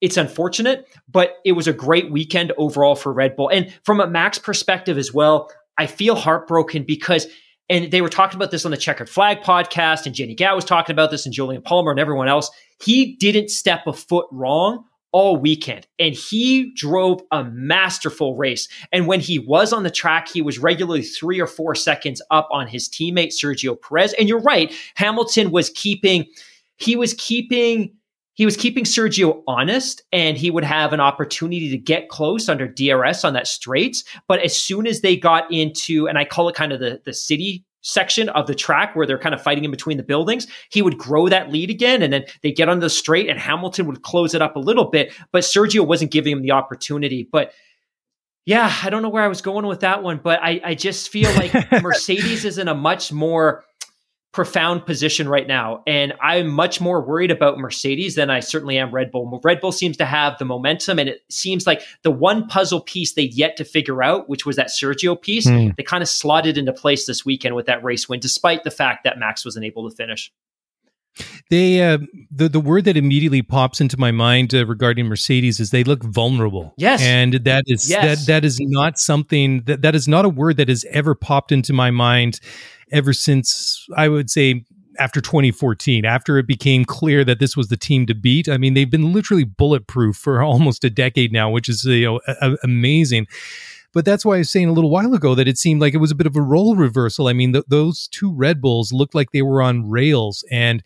[0.02, 3.50] it's unfortunate, but it was a great weekend overall for Red Bull.
[3.50, 7.28] And from a Max perspective as well, I feel heartbroken because,
[7.70, 10.66] and they were talking about this on the Checkered Flag podcast, and Jennie Gow was
[10.66, 12.50] talking about this, and Jolyon Palmer and everyone else.
[12.82, 18.68] He didn't step a foot wrong all weekend and he drove a masterful race.
[18.92, 22.48] And when he was on the track, he was regularly three or four seconds up
[22.52, 24.14] on his teammate Sergio Perez.
[24.14, 26.26] And you're right, Hamilton was keeping
[26.78, 27.94] he was keeping
[28.38, 32.68] he was keeping Sergio honest and he would have an opportunity to get close under
[32.68, 34.04] DRS on that straights.
[34.28, 37.16] But as soon as they got into, and I call it kind of the, the
[37.16, 40.84] city section of the track where they're kind of fighting in between the buildings, he
[40.84, 42.04] would grow that lead again.
[42.04, 44.86] And then they get on the straight and Hamilton would close it up a little
[44.86, 45.12] bit.
[45.32, 47.28] But Sergio wasn't giving him the opportunity.
[47.32, 47.54] But
[48.46, 51.10] yeah, I don't know where I was going with that one, but I, I just
[51.10, 53.66] feel like Mercedes is in a much more
[54.38, 55.82] profound position right now.
[55.88, 59.42] And I'm much more worried about Mercedes than I certainly am Red Bull.
[59.44, 63.14] Red Bull seems to have the momentum, and it seems like the one puzzle piece
[63.14, 65.76] they'd yet to figure out, which was that Sergio piece, mm.
[65.76, 69.06] they kind of slotted into place this weekend with that race win, despite the fact
[69.06, 70.32] that Max wasn't able to finish.
[71.50, 72.00] They uh,
[72.32, 76.04] the the word that immediately pops into my mind uh, regarding Mercedes is they look
[76.04, 76.74] vulnerable.
[76.78, 78.26] Yes, and that is yes.
[78.26, 81.52] that that is not something that that is not a word that has ever popped
[81.52, 82.40] into my mind
[82.92, 84.66] ever since I would say
[85.00, 88.50] after 2014, after it became clear that this was the team to beat.
[88.50, 92.20] I mean, they've been literally bulletproof for almost a decade now, which is you know
[92.28, 93.28] a, amazing.
[93.94, 95.98] But that's why I was saying a little while ago that it seemed like it
[95.98, 97.28] was a bit of a role reversal.
[97.28, 100.84] I mean, th- those two Red Bulls looked like they were on rails, and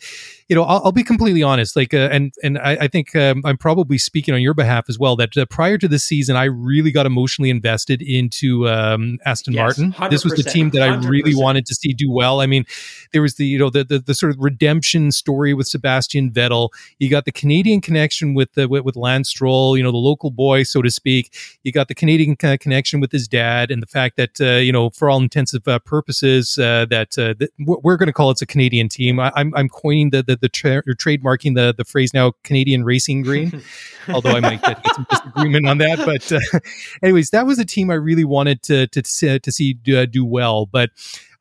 [0.51, 1.77] you know, I'll, I'll be completely honest.
[1.77, 4.99] Like, uh, and and I, I think um, I'm probably speaking on your behalf as
[4.99, 5.15] well.
[5.15, 9.79] That uh, prior to this season, I really got emotionally invested into um, Aston yes,
[9.79, 10.09] Martin.
[10.11, 12.41] This was the team that I really wanted to see do well.
[12.41, 12.65] I mean,
[13.13, 16.67] there was the you know the, the, the sort of redemption story with Sebastian Vettel.
[16.99, 19.77] You got the Canadian connection with the with, with Lance Stroll.
[19.77, 21.33] You know, the local boy, so to speak.
[21.63, 24.71] You got the Canadian connection connection with his dad and the fact that uh, you
[24.71, 28.41] know for all intensive uh, purposes uh, that, uh, that we're going to call it
[28.41, 29.19] a Canadian team.
[29.19, 32.83] I, am I'm, I'm coining the the, the tra- trademarking the the phrase now Canadian
[32.83, 33.61] Racing Green,
[34.09, 35.99] although I might get, some disagreement on that.
[35.99, 36.59] But uh,
[37.03, 40.65] anyways, that was a team I really wanted to to to see do, do well.
[40.65, 40.89] But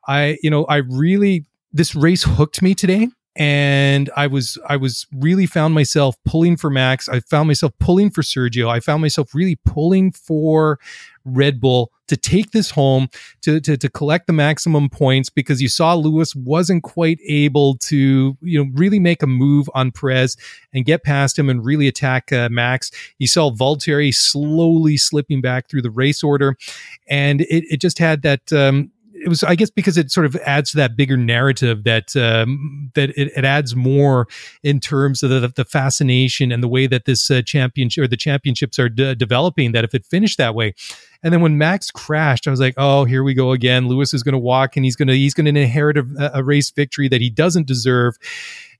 [0.07, 5.07] I you know I really this race hooked me today and I was I was
[5.14, 7.09] really found myself pulling for Max.
[7.09, 8.68] I found myself pulling for Sergio.
[8.68, 10.78] I found myself really pulling for
[11.33, 13.09] Red Bull to take this home
[13.43, 18.37] to, to to collect the maximum points because you saw Lewis wasn't quite able to
[18.41, 20.37] you know really make a move on Perez
[20.74, 22.91] and get past him and really attack uh, Max.
[23.18, 26.57] You saw Valtteri slowly slipping back through the race order,
[27.09, 28.53] and it, it just had that.
[28.53, 28.91] Um,
[29.21, 32.91] it was I guess because it sort of adds to that bigger narrative that um,
[32.95, 34.27] that it, it, adds more
[34.62, 38.16] in terms of the, the, fascination and the way that this uh, championship or the
[38.16, 39.73] championships are de- developing.
[39.73, 40.75] That if it finished that way,
[41.23, 43.89] and then when Max crashed, I was like, oh, here we go again.
[43.89, 46.43] Lewis is going to walk and he's going to he's going to inherit a, a
[46.43, 48.16] race victory that he doesn't deserve.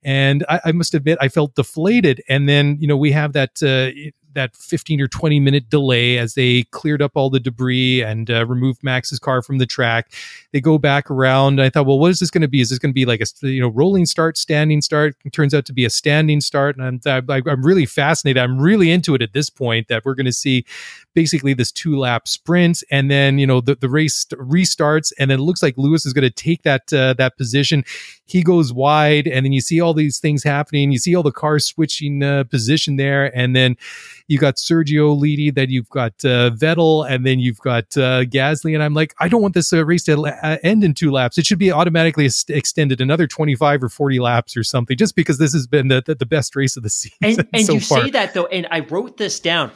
[0.03, 2.23] And I, I, must admit, I felt deflated.
[2.27, 3.93] And then, you know, we have that uh,
[4.35, 8.47] that 15 or 20 minute delay as they cleared up all the debris and uh,
[8.47, 10.13] removed Max's car from the track.
[10.53, 11.61] They go back around.
[11.61, 12.61] I thought, well, what is this going to be?
[12.61, 15.17] Is this going to be like a you know rolling start, standing start?
[15.25, 18.43] It turns out to be a standing start, and I'm, I'm really fascinated.
[18.43, 20.65] I'm really into it at this point that we're going to see
[21.15, 25.41] basically this two lap sprint, and then you know the, the race restarts, and then
[25.41, 27.85] it looks like Lewis is going to take that uh, that position.
[28.27, 30.93] He goes wide, and then you see all these things happening.
[30.93, 33.77] You see all the cars switching uh, position there, and then
[34.31, 38.75] you got Sergio leading, then you've got uh, Vettel, and then you've got uh, Gasly.
[38.75, 41.37] And I'm like, I don't want this uh, race to uh, end in two laps.
[41.37, 45.53] It should be automatically extended another 25 or 40 laps or something, just because this
[45.53, 47.19] has been the, the, the best race of the season.
[47.23, 48.05] And, and so you far.
[48.05, 49.73] say that though, and I wrote this down.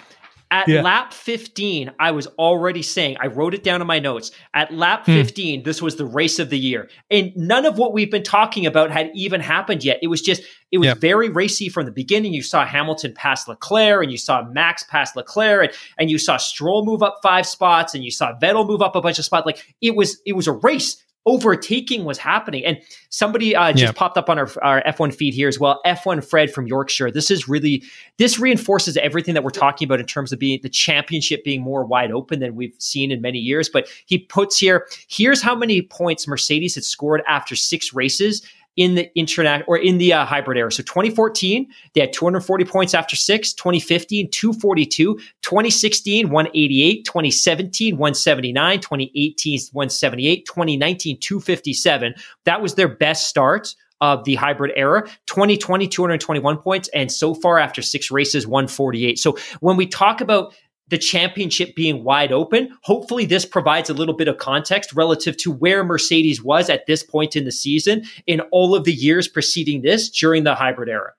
[0.55, 0.83] At yeah.
[0.83, 4.31] lap 15, I was already saying, I wrote it down in my notes.
[4.55, 5.15] At lap hmm.
[5.15, 6.89] 15, this was the race of the year.
[7.11, 9.99] And none of what we've been talking about had even happened yet.
[10.01, 12.33] It was just, it was very racy from the beginning.
[12.33, 16.37] You saw Hamilton pass Leclerc and you saw Max pass Leclerc and, and you saw
[16.37, 19.47] Stroll move up five spots and you saw Vettel move up a bunch of spots.
[19.47, 22.65] Like it was, it was a race overtaking was happening.
[22.65, 23.93] And somebody uh, just yeah.
[23.93, 25.81] popped up on our, our F1 feed here as well.
[25.87, 27.11] F1 Fred from Yorkshire.
[27.11, 27.83] This is really,
[28.19, 31.85] this reinforces everything that we're talking about in terms of being the championship being more
[31.85, 33.69] wide open than we've seen in many years.
[33.69, 38.47] But he puts here, here's how many points Mercedes had scored after six races
[38.77, 40.73] in the internet or in the uh, hybrid era.
[40.73, 49.61] So 2014, they had 240 points after six, 2015, 242, 2016, 188, 2017, 179, 2018,
[49.73, 52.15] 178, 2019, 257.
[52.45, 57.61] That was their best start of the hybrid era 2020 221 points and so far
[57.61, 60.53] after six races 148 so when we talk about
[60.89, 62.77] the championship being wide open.
[62.83, 67.03] Hopefully, this provides a little bit of context relative to where Mercedes was at this
[67.03, 71.13] point in the season in all of the years preceding this during the hybrid era.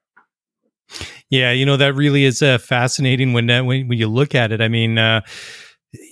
[1.30, 4.52] Yeah, you know that really is uh, fascinating when, uh, when when you look at
[4.52, 4.60] it.
[4.60, 4.98] I mean.
[4.98, 5.22] Uh,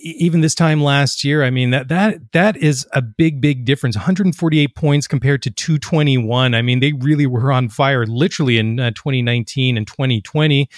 [0.01, 3.95] even this time last year, I mean that that that is a big big difference.
[3.95, 6.55] 148 points compared to 221.
[6.55, 10.69] I mean they really were on fire, literally in uh, 2019 and 2020.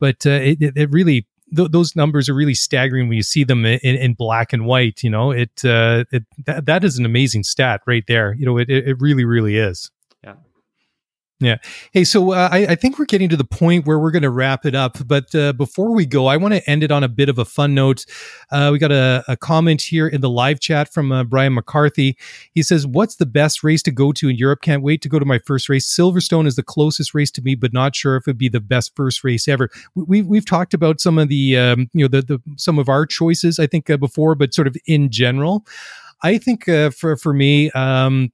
[0.00, 3.64] But uh, it, it really th- those numbers are really staggering when you see them
[3.64, 5.02] in, in black and white.
[5.02, 8.34] You know, it, uh, it that, that is an amazing stat right there.
[8.34, 9.90] You know, it, it really, really is.
[11.40, 11.58] Yeah.
[11.92, 14.30] Hey, so uh, I, I, think we're getting to the point where we're going to
[14.30, 14.98] wrap it up.
[15.06, 17.44] But uh, before we go, I want to end it on a bit of a
[17.44, 18.06] fun note.
[18.50, 22.18] Uh, we got a, a, comment here in the live chat from uh, Brian McCarthy.
[22.54, 24.62] He says, What's the best race to go to in Europe?
[24.62, 25.86] Can't wait to go to my first race.
[25.86, 28.96] Silverstone is the closest race to me, but not sure if it'd be the best
[28.96, 29.70] first race ever.
[29.94, 33.06] We, we've talked about some of the, um, you know, the, the, some of our
[33.06, 35.64] choices, I think, uh, before, but sort of in general.
[36.20, 38.32] I think uh, for, for me, um,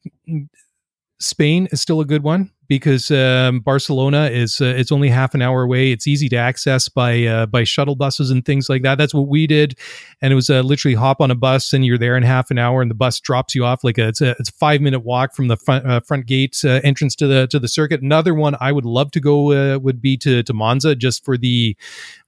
[1.21, 5.43] Spain is still a good one because um, Barcelona is uh, it's only half an
[5.43, 5.93] hour away.
[5.93, 8.97] It's easy to access by uh, by shuttle buses and things like that.
[8.97, 9.79] That's what we did,
[10.23, 12.59] and it was uh, literally hop on a bus and you're there in half an
[12.59, 15.01] hour, and the bus drops you off like a, it's a it's a five minute
[15.01, 18.01] walk from the front uh, front gate uh, entrance to the to the circuit.
[18.01, 21.37] Another one I would love to go uh, would be to to Monza just for
[21.37, 21.77] the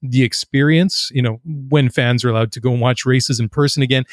[0.03, 1.11] the experience.
[1.12, 4.05] You know when fans are allowed to go and watch races in person again,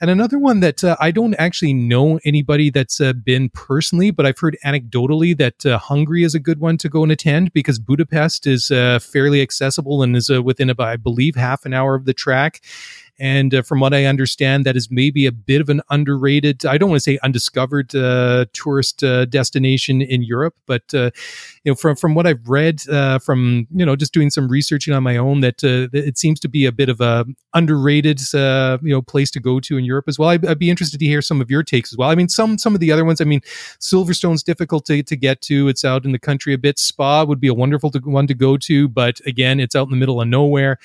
[0.00, 4.56] and another one that I don't actually know anybody that's been personally, but I've heard
[4.64, 8.98] anecdotally that Hungary is a good one to go and attend because Budapest is uh,
[8.98, 12.60] fairly accessible and is uh, within about, I believe, half an hour of the track.
[13.20, 16.78] And uh, from what I understand, that is maybe a bit of an underrated, I
[16.78, 21.10] don't want to say undiscovered uh, tourist uh, destination in Europe, but uh,
[21.62, 24.94] you know, from from what I've read, uh, from you know, just doing some researching
[24.94, 29.02] on my own, that it seems to be a bit of a underrated you know
[29.02, 30.30] place to go to in Europe as well.
[30.30, 32.08] I'd, I'd, be interested to hear some of your takes as well.
[32.08, 33.20] I mean, some some of the other ones.
[33.20, 33.42] I mean,
[33.78, 35.68] Silverstone's difficult to, to get to.
[35.68, 36.78] It's out in the country a bit.
[36.78, 39.90] Spa would be a wonderful to, one to go to, but again, it's out in
[39.90, 40.78] the middle of nowhere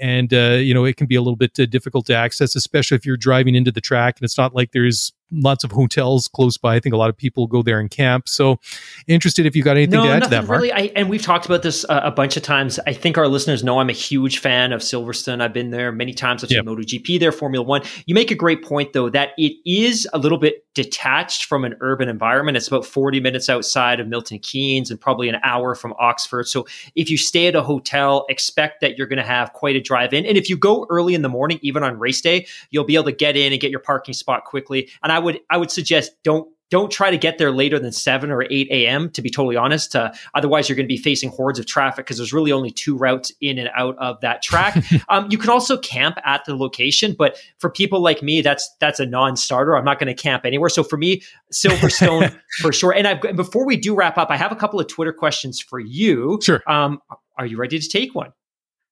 [0.00, 2.96] and uh, you know it can be a little bit uh, difficult to access especially
[2.96, 6.56] if you're driving into the track and it's not like there's lots of hotels close
[6.56, 6.76] by.
[6.76, 8.28] I think a lot of people go there and camp.
[8.28, 8.58] So,
[9.06, 10.46] interested if you got anything no, to add to that.
[10.46, 10.62] Mark.
[10.62, 12.78] Really, I, and we've talked about this uh, a bunch of times.
[12.86, 15.42] I think our listeners know I'm a huge fan of Silverstone.
[15.42, 16.42] I've been there many times.
[16.42, 16.66] I've seen yep.
[16.66, 17.82] MotoGP there, Formula One.
[18.06, 21.74] You make a great point though that it is a little bit detached from an
[21.80, 22.56] urban environment.
[22.56, 26.46] It's about 40 minutes outside of Milton Keynes and probably an hour from Oxford.
[26.48, 29.80] So, if you stay at a hotel, expect that you're going to have quite a
[29.80, 30.24] drive in.
[30.24, 33.04] And if you go early in the morning, even on race day, you'll be able
[33.04, 34.88] to get in and get your parking spot quickly.
[35.02, 38.30] And I would I would suggest don't don't try to get there later than 7
[38.30, 41.58] or 8 a.m to be totally honest uh, otherwise you're going to be facing hordes
[41.58, 44.76] of traffic because there's really only two routes in and out of that track.
[45.10, 49.00] Um, you can also camp at the location but for people like me that's that's
[49.00, 49.76] a non-starter.
[49.76, 50.68] I'm not going to camp anywhere.
[50.68, 51.22] So for me
[51.52, 52.92] silverstone for sure.
[52.92, 55.78] And I've, before we do wrap up i have a couple of twitter questions for
[55.78, 56.38] you.
[56.42, 56.62] Sure.
[56.66, 57.00] Um,
[57.38, 58.32] are you ready to take one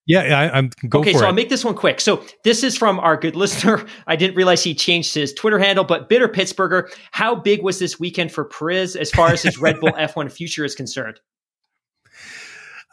[0.07, 1.13] yeah, I, am go okay.
[1.13, 1.25] so it.
[1.25, 1.99] I'll make this one quick.
[1.99, 3.85] So this is from our good listener.
[4.07, 6.89] I didn't realize he changed his Twitter handle, but Bitter Pittsburgher.
[7.11, 10.63] How big was this weekend for Perez as far as his Red Bull F1 future
[10.63, 11.19] is concerned?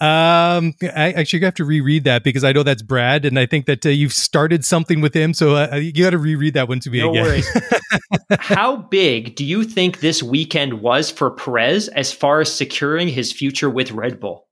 [0.01, 3.66] Um, I actually have to reread that because I know that's Brad, and I think
[3.66, 5.32] that uh, you've started something with him.
[5.35, 7.23] So uh, you got to reread that one to me no again.
[7.23, 7.62] worries.
[8.41, 13.32] How big do you think this weekend was for Perez as far as securing his
[13.32, 14.49] future with Red Bull?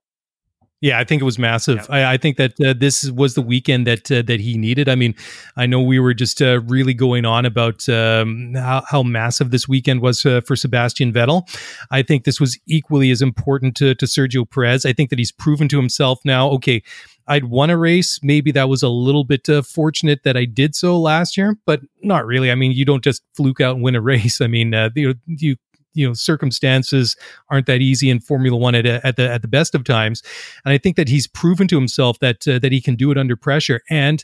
[0.83, 1.77] Yeah, I think it was massive.
[1.77, 2.09] Yeah.
[2.09, 4.89] I, I, think that uh, this was the weekend that uh, that he needed.
[4.89, 5.15] I mean,
[5.55, 9.65] I know we were just uh, really going on about um, how, how, massive this
[9.65, 11.47] weekend was uh, for Sebastian Vettel.
[11.89, 14.85] I think this was equally as important to, to Sergio Perez.
[14.85, 16.49] I think that he's proven to himself now.
[16.49, 16.83] Okay,
[17.27, 18.19] I'd won a race.
[18.21, 21.79] Maybe that was a little bit uh, fortunate that I did so last year, but
[22.01, 22.51] not really.
[22.51, 24.41] I mean, you don't just fluke out and win a race.
[24.41, 25.55] I mean, uh, you you
[25.93, 27.15] you know circumstances
[27.49, 30.23] aren't that easy in Formula One at, at the at the best of times,
[30.65, 33.17] and I think that he's proven to himself that uh, that he can do it
[33.17, 33.81] under pressure.
[33.89, 34.23] And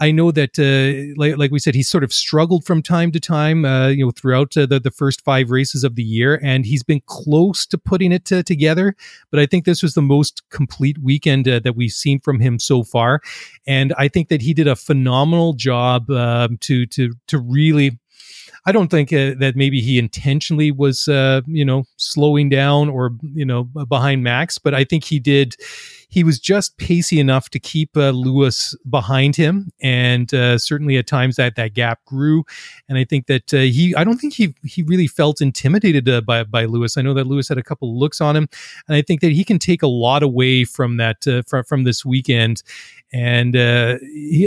[0.00, 3.20] I know that, uh, like, like, we said, he's sort of struggled from time to
[3.20, 6.66] time, uh, you know, throughout uh, the the first five races of the year, and
[6.66, 8.94] he's been close to putting it uh, together.
[9.30, 12.58] But I think this was the most complete weekend uh, that we've seen from him
[12.58, 13.20] so far,
[13.66, 17.98] and I think that he did a phenomenal job um, to to to really
[18.66, 23.12] I don't think uh, that maybe he intentionally was, uh, you know, slowing down or
[23.22, 25.54] you know behind Max, but I think he did.
[26.16, 31.06] He was just pacey enough to keep uh, Lewis behind him, and uh, certainly at
[31.06, 32.42] times that that gap grew.
[32.88, 36.22] And I think that uh, he, I don't think he he really felt intimidated uh,
[36.22, 36.96] by by Lewis.
[36.96, 38.48] I know that Lewis had a couple looks on him,
[38.88, 42.02] and I think that he can take a lot away from that from from this
[42.02, 42.62] weekend
[43.12, 43.98] and uh,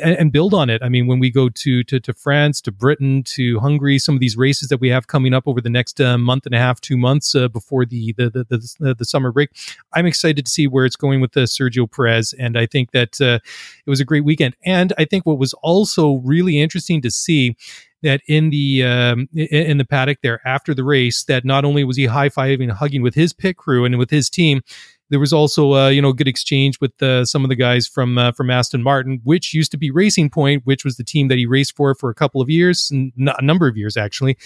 [0.04, 0.82] and build on it.
[0.84, 4.22] I mean, when we go to, to to France, to Britain, to Hungary, some of
[4.22, 6.82] these races that we have coming up over the next uh, month and a half,
[6.82, 9.50] two months uh, before the the, the the, the summer break,
[9.94, 12.92] I'm excited to see where it's going with the uh, Sergio Perez, and I think
[12.92, 13.40] that uh,
[13.86, 14.56] it was a great weekend.
[14.66, 17.56] And I think what was also really interesting to see
[18.02, 21.98] that in the um, in the paddock there after the race, that not only was
[21.98, 24.62] he high fiving, hugging with his pit crew and with his team,
[25.10, 28.18] there was also uh, you know good exchange with uh, some of the guys from
[28.18, 31.38] uh, from Aston Martin, which used to be Racing Point, which was the team that
[31.38, 34.38] he raced for for a couple of years, n- a number of years actually,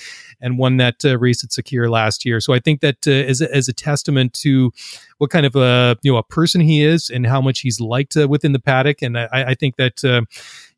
[0.42, 2.40] and won that uh, race at Sakhir last year.
[2.40, 4.72] So I think that uh, as a, as a testament to
[5.18, 8.16] what kind of a you know a person he is and how much he's liked
[8.16, 10.04] uh, within the paddock, and I, I think that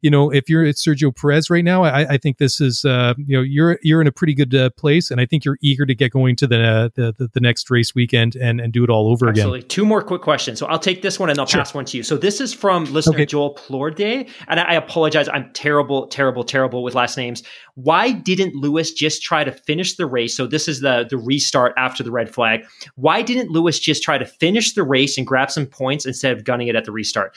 [0.06, 3.16] you know, if you're at Sergio Perez right now, I, I think this is, uh,
[3.18, 5.84] you know, you're you're in a pretty good uh, place, and I think you're eager
[5.84, 8.84] to get going to the, uh, the, the the next race weekend and and do
[8.84, 9.40] it all over again.
[9.40, 9.60] Absolutely.
[9.62, 9.70] again.
[9.70, 10.60] Two more quick questions.
[10.60, 11.60] So I'll take this one and I'll sure.
[11.60, 12.04] pass one to you.
[12.04, 13.26] So this is from listener okay.
[13.26, 14.00] Joel Plorde,
[14.48, 15.28] and I, I apologize.
[15.28, 17.42] I'm terrible, terrible, terrible with last names.
[17.74, 20.38] Why didn't Lewis just try to finish the race?
[20.38, 22.64] So this is the the restart after the red flag.
[22.94, 26.44] Why didn't Lewis just try to finish the race and grab some points instead of
[26.44, 27.36] gunning it at the restart?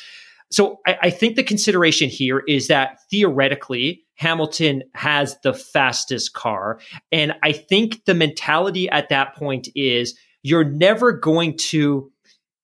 [0.50, 6.80] So I, I think the consideration here is that theoretically, Hamilton has the fastest car.
[7.12, 12.10] And I think the mentality at that point is you're never going to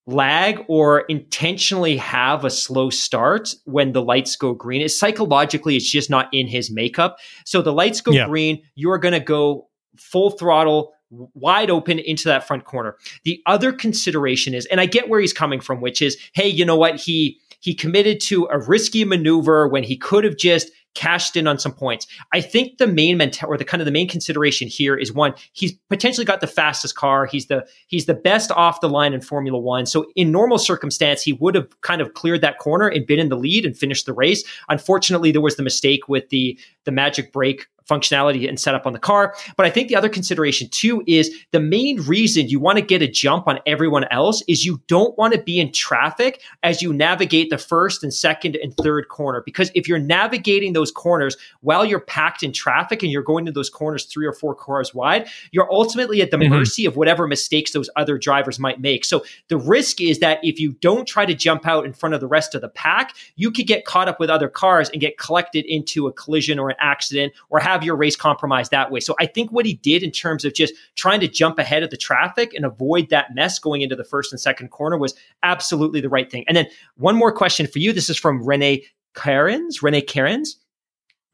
[0.07, 4.81] lag or intentionally have a slow start when the lights go green.
[4.81, 7.17] It's psychologically, it's just not in his makeup.
[7.45, 8.27] So the lights go yeah.
[8.27, 12.97] green, you're going to go full throttle wide open into that front corner.
[13.23, 16.65] The other consideration is, and I get where he's coming from, which is, hey, you
[16.65, 16.97] know what?
[16.99, 21.57] He he committed to a risky maneuver when he could have just cashed in on
[21.57, 22.05] some points.
[22.31, 25.33] I think the main mental or the kind of the main consideration here is one,
[25.53, 27.25] he's potentially got the fastest car.
[27.25, 29.87] He's the he's the best off the line in Formula One.
[29.87, 33.29] So in normal circumstance, he would have kind of cleared that corner and been in
[33.29, 34.43] the lead and finished the race.
[34.69, 38.99] Unfortunately, there was the mistake with the the magic brake functionality and setup on the
[38.99, 39.35] car.
[39.57, 43.01] But I think the other consideration too is the main reason you want to get
[43.01, 46.93] a jump on everyone else is you don't want to be in traffic as you
[46.93, 49.41] navigate the first and second and third corner.
[49.45, 53.51] Because if you're navigating those corners while you're packed in traffic and you're going to
[53.51, 56.53] those corners three or four cars wide, you're ultimately at the mm-hmm.
[56.53, 59.05] mercy of whatever mistakes those other drivers might make.
[59.05, 62.21] So the risk is that if you don't try to jump out in front of
[62.21, 65.17] the rest of the pack, you could get caught up with other cars and get
[65.17, 68.99] collected into a collision or an accident or have have your race compromised that way.
[68.99, 71.89] So I think what he did in terms of just trying to jump ahead of
[71.89, 76.01] the traffic and avoid that mess going into the first and second corner was absolutely
[76.01, 76.45] the right thing.
[76.47, 77.91] And then one more question for you.
[77.91, 79.83] This is from Renee Cairns.
[79.83, 80.57] Renee Cairns.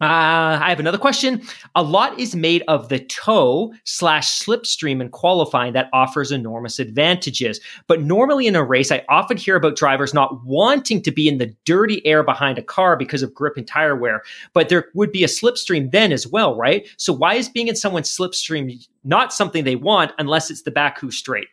[0.01, 1.43] Uh, I have another question.
[1.75, 7.59] A lot is made of the tow slash slipstream in qualifying that offers enormous advantages.
[7.85, 11.37] But normally in a race, I often hear about drivers not wanting to be in
[11.37, 14.23] the dirty air behind a car because of grip and tire wear.
[14.53, 16.87] But there would be a slipstream then as well, right?
[16.97, 21.11] So why is being in someone's slipstream not something they want unless it's the Baku
[21.11, 21.47] straight?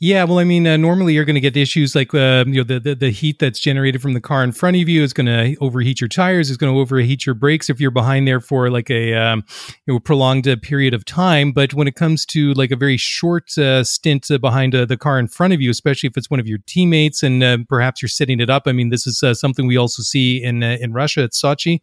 [0.00, 2.62] Yeah, well, I mean, uh, normally you're going to get issues like uh, you know
[2.62, 5.26] the, the, the heat that's generated from the car in front of you is going
[5.26, 8.70] to overheat your tires, is going to overheat your brakes if you're behind there for
[8.70, 9.44] like a um,
[9.86, 11.50] you know prolonged uh, period of time.
[11.50, 14.96] But when it comes to like a very short uh, stint uh, behind uh, the
[14.96, 18.08] car in front of you, especially if it's one of your teammates and perhaps you're
[18.08, 21.32] setting it up, I mean, this is something we also see in in Russia at
[21.32, 21.80] Sochi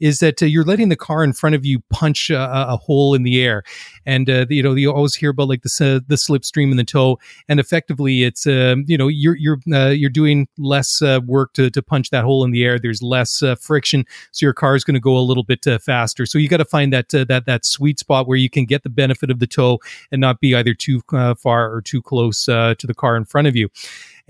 [0.00, 3.22] is that uh, you're letting the car in front of you punch a, hole in
[3.22, 3.62] the air,
[4.06, 7.18] and uh, you know you always hear about like the the slipstream in the tow,
[7.48, 11.70] and effectively it's um, you know you're you're uh, you're doing less uh, work to
[11.70, 12.78] to punch that hole in the air.
[12.78, 16.26] There's less friction, so your car is going to go a little bit faster.
[16.26, 18.90] So you got to find that that that sweet spot where you can get the
[18.90, 19.78] benefit of the tow
[20.10, 21.02] and not be either too
[21.36, 23.68] far or too close to the car in front of you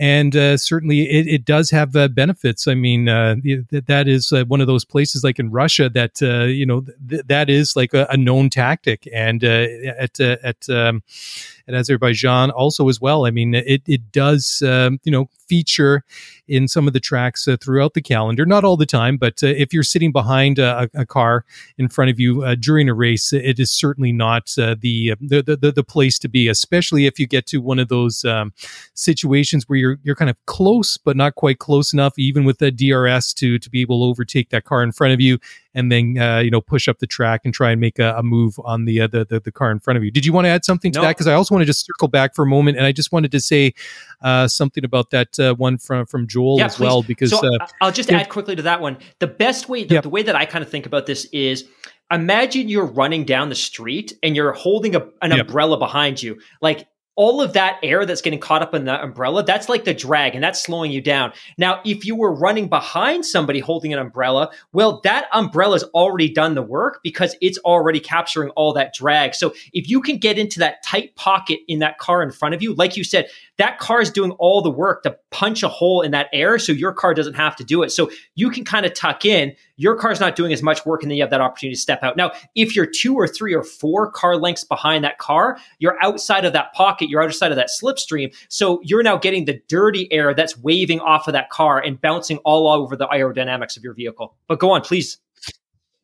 [0.00, 2.66] and uh, certainly it, it, does have uh, benefits.
[2.66, 3.36] I mean, uh,
[3.70, 7.26] that is uh, one of those places like in Russia that uh, you know th-
[7.26, 9.66] that is like a, a known tactic, and uh,
[9.98, 11.02] at at um,
[11.70, 13.26] at Azerbaijan also as well.
[13.26, 16.04] I mean, it it does um, you know feature
[16.46, 18.46] in some of the tracks uh, throughout the calendar.
[18.46, 21.44] Not all the time, but uh, if you're sitting behind a, a, car
[21.76, 25.42] in front of you uh, during a race, it is certainly not uh, the, the,
[25.60, 26.48] the the place to be.
[26.48, 28.52] Especially if you get to one of those um,
[28.94, 32.70] situations where you're you're kind of close but not quite close enough, even with the
[32.70, 35.38] DRS to to be able to overtake that car in front of you
[35.74, 38.22] and then uh, you know push up the track and try and make a, a
[38.22, 40.10] move on the, uh, the, the the car in front of you.
[40.10, 41.04] Did you want to add something to no.
[41.04, 41.16] that?
[41.16, 43.32] Because I also want to just circle back for a moment, and I just wanted
[43.32, 43.74] to say
[44.22, 46.84] uh, something about that uh, one from from Joel yeah, as please.
[46.84, 47.02] well.
[47.02, 48.98] Because so uh, I'll just add quickly to that one.
[49.18, 51.64] The best way, the, the way that I kind of think about this is
[52.10, 55.46] imagine you're running down the street and you're holding a, an yep.
[55.46, 56.40] umbrella behind you.
[56.60, 56.88] Like
[57.20, 60.34] all of that air that's getting caught up in the umbrella, that's like the drag
[60.34, 61.30] and that's slowing you down.
[61.58, 66.54] Now, if you were running behind somebody holding an umbrella, well, that umbrella's already done
[66.54, 69.34] the work because it's already capturing all that drag.
[69.34, 72.62] So if you can get into that tight pocket in that car in front of
[72.62, 73.28] you, like you said,
[73.58, 76.72] that car is doing all the work to punch a hole in that air so
[76.72, 77.90] your car doesn't have to do it.
[77.90, 79.54] So you can kind of tuck in.
[79.80, 82.02] Your car's not doing as much work and then you have that opportunity to step
[82.02, 82.14] out.
[82.14, 86.44] Now, if you're two or three or four car lengths behind that car, you're outside
[86.44, 88.34] of that pocket, you're outside of that slipstream.
[88.50, 92.36] So you're now getting the dirty air that's waving off of that car and bouncing
[92.44, 94.36] all over the aerodynamics of your vehicle.
[94.48, 95.16] But go on, please.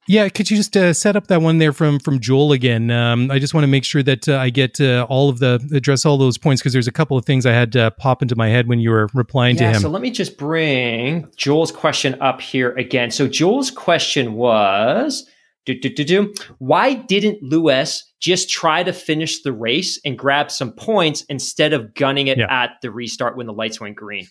[0.09, 2.91] Yeah, could you just uh, set up that one there from from Joel again?
[2.91, 5.67] Um, I just want to make sure that uh, I get uh, all of the
[5.73, 8.37] address all those points because there's a couple of things I had uh, pop into
[8.37, 9.83] my head when you were replying yeah, to him.
[9.83, 13.11] So let me just bring Joel's question up here again.
[13.11, 15.29] So Joel's question was.
[15.65, 16.35] Do, do, do, do.
[16.59, 21.93] Why didn't Lewis just try to finish the race and grab some points instead of
[21.93, 22.47] gunning it yeah.
[22.49, 24.29] at the restart when the lights went green?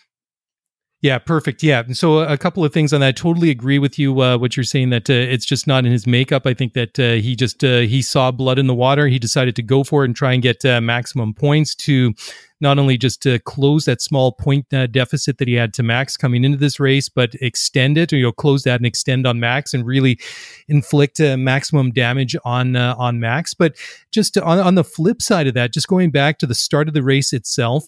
[1.05, 1.61] Yeah, perfect.
[1.61, 1.83] Yeah.
[1.91, 3.07] So a couple of things on that.
[3.09, 4.19] I totally agree with you.
[4.19, 6.47] Uh, what you're saying that uh, it's just not in his makeup.
[6.47, 9.07] I think that uh, he just uh, he saw blood in the water.
[9.07, 12.15] He decided to go for it and try and get uh, maximum points to
[12.59, 16.43] not only just close that small point uh, deficit that he had to Max coming
[16.43, 19.75] into this race, but extend it or you know close that and extend on Max
[19.75, 20.19] and really
[20.67, 23.53] inflict maximum damage on on Max.
[23.53, 23.75] But
[24.09, 26.95] just on on the flip side of that, just going back to the start of
[26.95, 27.85] the race itself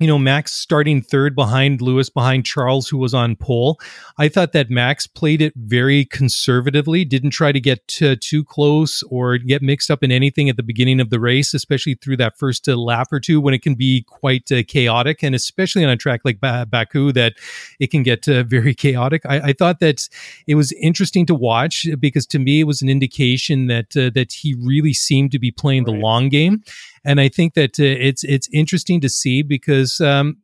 [0.00, 3.78] you know, Max starting third behind Lewis, behind Charles, who was on pole.
[4.18, 9.04] I thought that Max played it very conservatively, didn't try to get to, too close
[9.04, 12.36] or get mixed up in anything at the beginning of the race, especially through that
[12.36, 15.22] first uh, lap or two when it can be quite uh, chaotic.
[15.22, 17.34] And especially on a track like ba- Baku, that
[17.78, 19.22] it can get uh, very chaotic.
[19.26, 20.08] I, I, thought that
[20.48, 24.32] it was interesting to watch because to me, it was an indication that, uh, that
[24.32, 25.94] he really seemed to be playing right.
[25.94, 26.64] the long game
[27.04, 30.00] and I think that uh, it's it's interesting to see because.
[30.00, 30.38] Um,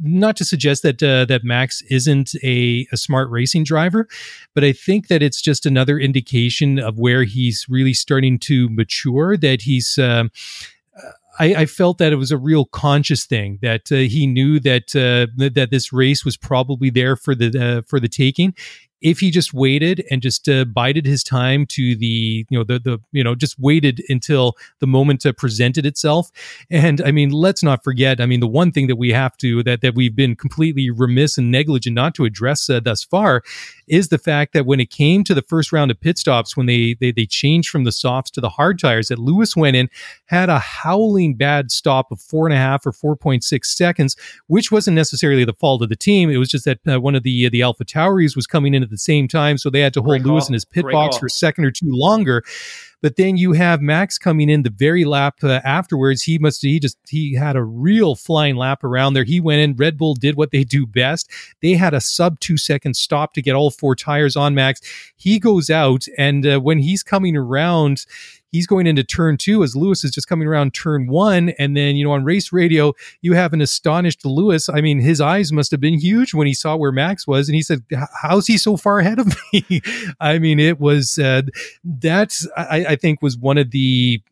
[0.00, 4.08] not to suggest that uh, that Max isn't a, a smart racing driver,
[4.52, 9.36] but I think that it's just another indication of where he's really starting to mature.
[9.36, 10.32] That he's um,
[11.38, 14.94] I, I, felt that it was a real conscious thing that uh, he knew that
[14.94, 18.54] uh, that this race was probably there for the uh, for the taking
[19.04, 22.80] if he just waited and just uh, bided his time to the you know the
[22.80, 26.30] the you know just waited until the moment uh, presented itself.
[26.70, 29.62] And i mean let's not forget i mean the one thing that we have to
[29.64, 33.42] that that we've been completely remiss and negligent not to address uh, thus far
[33.86, 36.66] is the fact that when it came to the first round of pit stops when
[36.66, 39.88] they they, they changed from the softs to the hard tires that lewis went in
[40.26, 44.16] had a howling bad stop of four and a half or 4.6 seconds
[44.46, 46.30] which wasn't necessarily the fault of the team.
[46.30, 48.86] It was just that uh, one of the uh, the alpha tauris was coming into
[48.86, 49.58] the same time.
[49.58, 50.48] So they had to hold Great Lewis call.
[50.48, 51.20] in his pit Great box call.
[51.20, 52.42] for a second or two longer.
[53.02, 56.22] But then you have Max coming in the very lap uh, afterwards.
[56.22, 59.24] He must he just he had a real flying lap around there.
[59.24, 59.76] He went in.
[59.76, 61.30] Red Bull did what they do best.
[61.60, 64.80] They had a sub two second stop to get all four tires on Max.
[65.16, 68.06] He goes out, and uh, when he's coming around,
[68.54, 71.48] he's going into turn two as Lewis is just coming around turn one.
[71.58, 74.68] And then, you know, on race radio, you have an astonished Lewis.
[74.68, 77.48] I mean, his eyes must have been huge when he saw where Max was.
[77.48, 77.82] And he said,
[78.22, 79.82] How's he so far ahead of me?
[80.20, 81.42] I mean, it was, uh,
[81.82, 84.22] that's, I, I think, was one of the,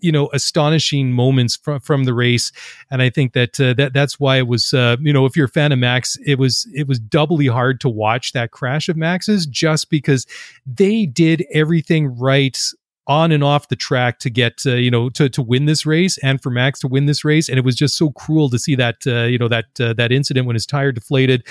[0.00, 2.52] you know astonishing moments from from the race
[2.90, 5.46] and i think that uh, that that's why it was uh, you know if you're
[5.46, 8.96] a fan of max it was it was doubly hard to watch that crash of
[8.96, 10.26] max's just because
[10.66, 12.58] they did everything right
[13.06, 16.18] on and off the track to get uh, you know to to win this race
[16.18, 17.48] and for Max to win this race.
[17.48, 20.12] And it was just so cruel to see that uh, you know that uh, that
[20.12, 21.46] incident when his tire deflated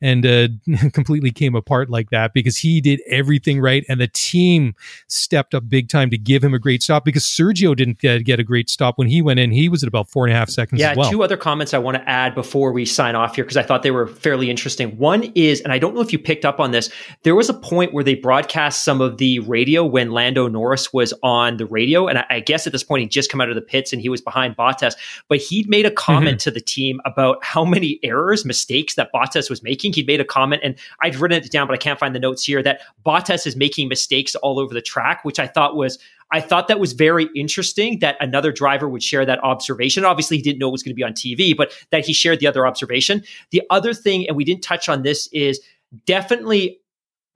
[0.00, 0.48] and uh,
[0.92, 4.74] completely came apart like that because he did everything right and the team
[5.08, 8.40] stepped up big time to give him a great stop because Sergio didn't get, get
[8.40, 10.48] a great stop when he went in he was at about four and a half
[10.48, 11.10] seconds yeah well.
[11.10, 13.82] two other comments I want to add before we sign off here because I thought
[13.82, 16.70] they were fairly interesting one is and I don't know if you picked up on
[16.70, 16.90] this
[17.22, 21.12] there was a point where they broadcast some of the radio when Lando Norris was
[21.22, 23.54] on the radio, and I, I, guess at this point he'd just come out of
[23.54, 24.94] the pits and he was behind Bottas.
[25.28, 26.44] But he'd made a comment mm-hmm.
[26.44, 29.89] to the team about how many errors, mistakes that Bottas was making.
[29.94, 32.44] He'd made a comment, and I'd written it down, but I can't find the notes
[32.44, 32.62] here.
[32.62, 35.98] That Bottas is making mistakes all over the track, which I thought was
[36.32, 40.04] I thought that was very interesting that another driver would share that observation.
[40.04, 42.40] Obviously, he didn't know it was going to be on TV, but that he shared
[42.40, 43.22] the other observation.
[43.50, 45.60] The other thing, and we didn't touch on this, is
[46.06, 46.78] definitely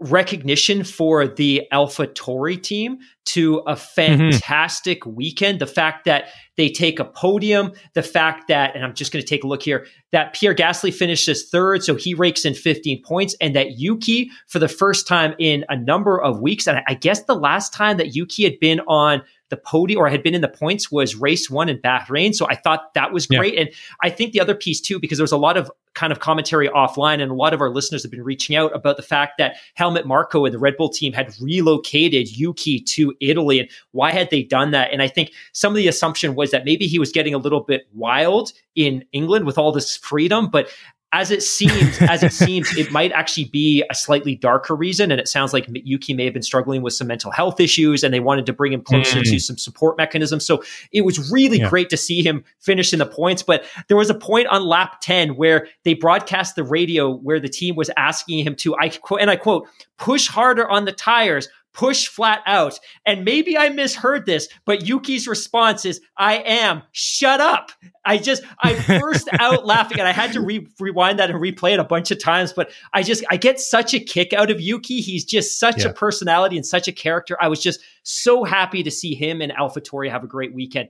[0.00, 3.80] recognition for the Alpha Tauri team to a mm-hmm.
[3.80, 5.14] fantastic mm-hmm.
[5.14, 5.58] weekend.
[5.60, 9.28] The fact that they take a podium, the fact that, and I'm just going to
[9.28, 13.34] take a look here, that Pierre Gasly finishes third, so he rakes in 15 points,
[13.40, 17.24] and that Yuki, for the first time in a number of weeks, and I guess
[17.24, 19.22] the last time that Yuki had been on
[19.54, 22.34] the podium or I had been in the points was race one in Bahrain.
[22.34, 23.54] So I thought that was great.
[23.54, 23.60] Yeah.
[23.60, 23.70] And
[24.02, 26.68] I think the other piece too, because there was a lot of kind of commentary
[26.68, 29.56] offline and a lot of our listeners have been reaching out about the fact that
[29.74, 34.30] Helmut Marko and the Red Bull team had relocated Yuki to Italy and why had
[34.30, 34.92] they done that?
[34.92, 37.60] And I think some of the assumption was that maybe he was getting a little
[37.60, 40.68] bit wild in England with all this freedom, but
[41.14, 45.12] as it seems, as it seems, it might actually be a slightly darker reason.
[45.12, 48.12] And it sounds like Yuki may have been struggling with some mental health issues, and
[48.12, 49.30] they wanted to bring him closer mm.
[49.30, 50.44] to some support mechanisms.
[50.44, 51.70] So it was really yeah.
[51.70, 53.44] great to see him finish in the points.
[53.44, 57.48] But there was a point on lap ten where they broadcast the radio where the
[57.48, 61.48] team was asking him to, I quote, and I quote, push harder on the tires,
[61.74, 62.78] push flat out.
[63.04, 67.72] And maybe I misheard this, but Yuki's response is, I am, shut up.
[68.04, 71.74] I just, I burst out laughing and I had to re- rewind that and replay
[71.74, 72.52] it a bunch of times.
[72.52, 75.00] But I just, I get such a kick out of Yuki.
[75.00, 75.90] He's just such yeah.
[75.90, 77.36] a personality and such a character.
[77.40, 80.88] I was just so happy to see him and AlphaTauri have a great weekend.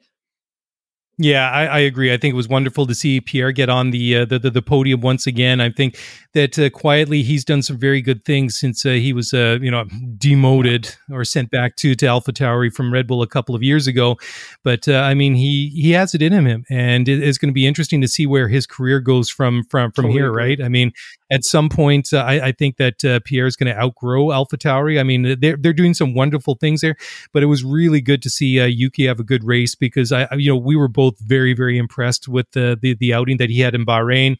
[1.16, 2.12] Yeah, I, I, agree.
[2.12, 4.62] I think it was wonderful to see Pierre get on the uh, the, the, the,
[4.62, 5.60] podium once again.
[5.60, 5.96] I think
[6.32, 9.70] that uh, quietly he's done some very good things since uh, he was uh, you
[9.70, 9.84] know
[10.18, 13.86] demoted or sent back to to Alpha Tauri from Red Bull a couple of years
[13.86, 14.16] ago.
[14.64, 17.54] But uh, I mean, he he has it in him, and it, it's going to
[17.54, 20.32] be interesting to see where his career goes from from from totally here.
[20.32, 20.60] Right?
[20.60, 20.92] I mean,
[21.30, 24.56] at some point, uh, I, I, think that uh, Pierre is going to outgrow Alpha
[24.56, 25.00] Tauri.
[25.00, 26.96] I mean, they're they're doing some wonderful things there,
[27.32, 30.50] but it was really good to see Yuki have a good race because I you
[30.50, 33.74] know we were both very, very impressed with the the, the outing that he had
[33.74, 34.36] in Bahrain,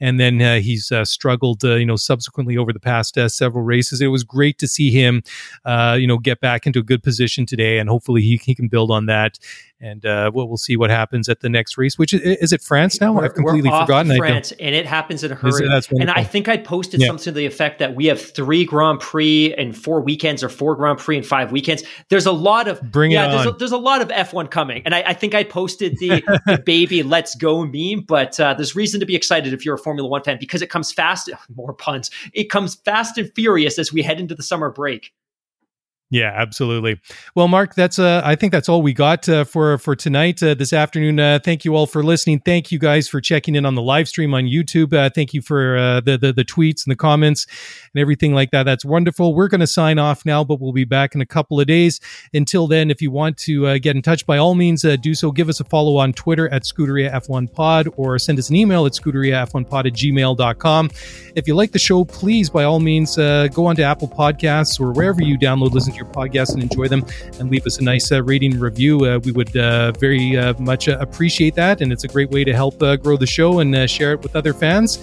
[0.00, 3.64] and then uh, he's uh, struggled, uh, you know, subsequently over the past uh, several
[3.64, 4.00] races.
[4.00, 5.22] It was great to see him,
[5.64, 8.68] uh, you know, get back into a good position today, and hopefully he, he can
[8.68, 9.38] build on that
[9.80, 11.98] and uh, we'll, we'll see what happens at the next race.
[11.98, 13.12] Which is, is it France now?
[13.12, 14.16] We're, I've completely forgotten.
[14.16, 15.66] France, and it happens in a hurry.
[15.66, 17.06] It, and I think I posted yeah.
[17.08, 20.74] something to the effect that we have three Grand Prix in four weekends, or four
[20.76, 21.84] Grand Prix in five weekends.
[22.08, 23.26] There's a lot of bring yeah.
[23.26, 23.54] It there's on.
[23.54, 26.58] a, there's a lot of F1 coming, and I, I think I posted the, the
[26.66, 28.04] baby "Let's Go" meme.
[28.06, 30.70] But uh, there's reason to be excited if you're a Formula One fan because it
[30.70, 31.30] comes fast.
[31.54, 32.10] More puns.
[32.32, 35.12] It comes fast and furious as we head into the summer break.
[36.10, 36.98] Yeah, absolutely.
[37.34, 40.54] Well, Mark, that's uh, I think that's all we got uh, for for tonight uh,
[40.54, 41.20] this afternoon.
[41.20, 42.40] Uh, thank you all for listening.
[42.40, 44.94] Thank you guys for checking in on the live stream on YouTube.
[44.94, 47.46] Uh, thank you for uh, the, the the tweets and the comments
[47.92, 48.62] and everything like that.
[48.62, 49.34] That's wonderful.
[49.34, 52.00] We're going to sign off now, but we'll be back in a couple of days.
[52.32, 55.30] Until then, if you want to get in touch, by all means, do so.
[55.30, 58.86] Give us a follow on Twitter at Scuderia F1 Pod or send us an email
[58.86, 60.90] at scuderiaf1pod at gmail.com.
[61.36, 64.92] If you like the show, please, by all means, go on to Apple Podcasts or
[64.92, 67.04] wherever you download, listen your podcast and enjoy them
[67.38, 69.04] and leave us a nice uh, rating review.
[69.04, 71.80] Uh, we would uh, very uh, much uh, appreciate that.
[71.80, 74.36] And it's a great way to help uh, grow the show and share it with
[74.36, 74.98] other fans.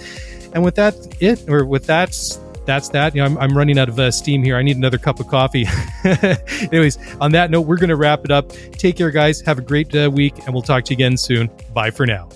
[0.54, 2.16] And with that, it, or with that,
[2.64, 3.14] that's that.
[3.14, 4.56] You know, I'm, I'm running out of steam here.
[4.56, 5.66] I need another cup of coffee.
[6.72, 8.50] Anyways, on that note, we're going to wrap it up.
[8.72, 9.40] Take care, guys.
[9.42, 11.50] Have a great week, and we'll talk to you again soon.
[11.72, 12.28] Bye for now.